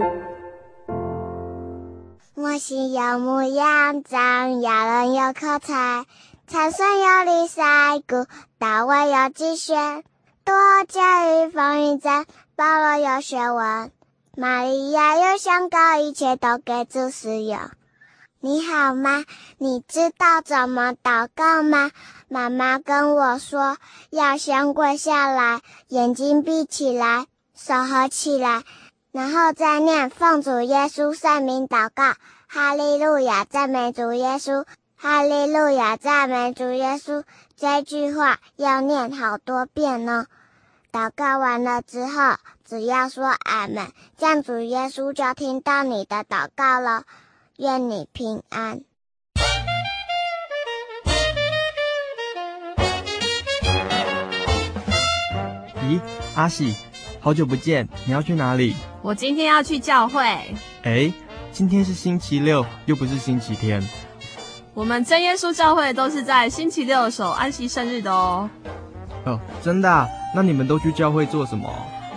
[2.35, 6.05] 我心有牧羊长，羊人有口才，
[6.45, 7.63] 参孙有李赛
[8.07, 8.27] 谷，
[8.59, 10.03] 大卫有击拳，
[10.43, 10.53] 多
[10.87, 13.89] 加与风云战，保罗有学问，
[14.37, 17.59] 玛利亚有香膏，一切都给主使用。
[18.45, 19.25] 你好吗？
[19.57, 21.89] 你知道怎么祷告吗？
[22.27, 23.75] 妈妈跟我说，
[24.11, 27.25] 要先跪下来，眼睛闭起来，
[27.55, 28.61] 手合起来，
[29.11, 32.13] 然后再念奉主耶稣圣名祷告。
[32.45, 34.63] 哈利路亚，赞美主耶稣！
[34.95, 37.23] 哈利路亚，赞美主耶稣！
[37.57, 40.27] 这句话要念好多遍呢。
[40.91, 47.05] 祷告完了之后，只要说阿门，这样主耶稣就听到你的祷告了。
[47.57, 48.81] 愿你平安。
[55.87, 56.01] 咦，
[56.35, 56.75] 阿喜，
[57.21, 58.75] 好久不见，你要去哪里？
[59.01, 60.21] 我今天要去教会。
[60.83, 61.13] 哎，
[61.53, 63.81] 今天是星期六，又不是星期天。
[64.73, 68.49] 我们真耶稣教会都是在星期六守安息生日的哦。
[69.23, 70.05] 哦，真的啊？
[70.35, 71.73] 那你们都去教会做什么？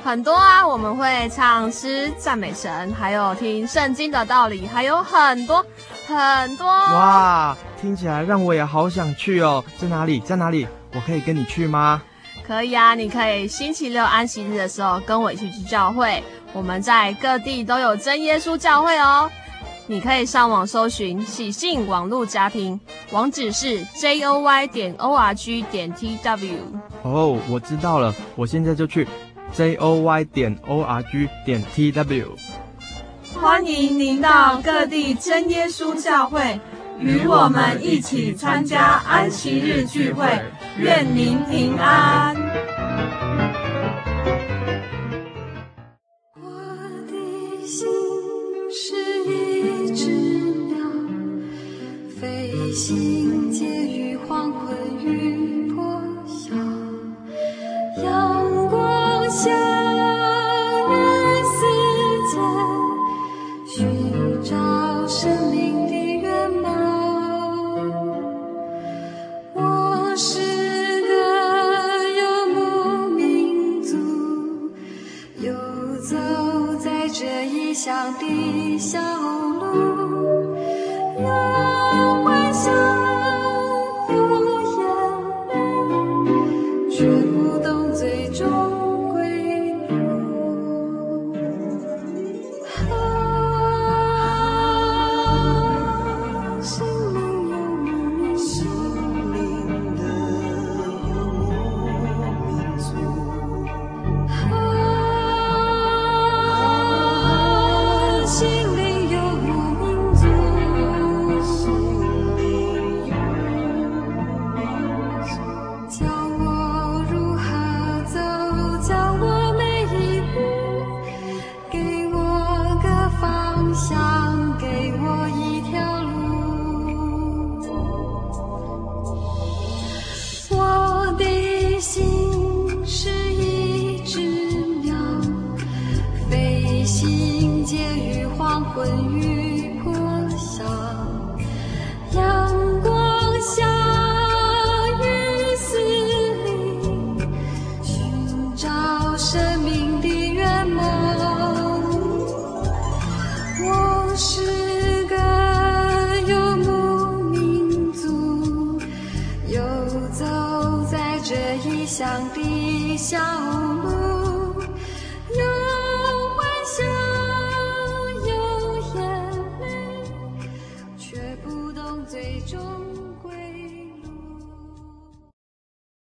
[0.08, 5.62] 很多啊，我们会唱诗赞美神，还有听圣经的道理，还有很多
[6.06, 6.66] 很多。
[6.66, 9.62] 哇，听起来让我也好想去哦！
[9.76, 10.18] 在哪里？
[10.20, 10.66] 在哪里？
[10.94, 12.00] 我可以跟你去吗？
[12.46, 16.24] 可以啊，你可以星期六安息日的时候跟我一起去教会。
[16.54, 19.30] 我们在各地都有真耶稣教会哦。
[19.90, 22.80] 你可以上网搜寻喜信网络家庭，
[23.10, 26.56] 网址是 j o y 点 o r g 点 t w。
[27.02, 29.06] 哦，我知道了，我现在就去。
[29.52, 32.36] J o y 点 o r g 点 t w。
[33.34, 36.58] 欢迎您到各地真耶稣教会，
[36.98, 40.26] 与我们一起参加安息日聚会。
[40.78, 42.34] 愿您平安。
[46.40, 46.50] 我
[47.06, 47.86] 的心
[48.70, 50.10] 是一只
[50.66, 50.78] 鸟，
[52.20, 54.76] 飞行介于黄昏
[59.48, 61.58] 流年似
[62.30, 62.34] 箭
[63.66, 66.66] 寻找生命的原貌
[69.54, 70.38] 我是
[71.02, 71.10] 个
[72.20, 72.22] 游
[72.54, 73.96] 牧民族
[75.40, 75.52] 游
[76.02, 76.16] 走
[76.78, 80.17] 在这异乡的小路。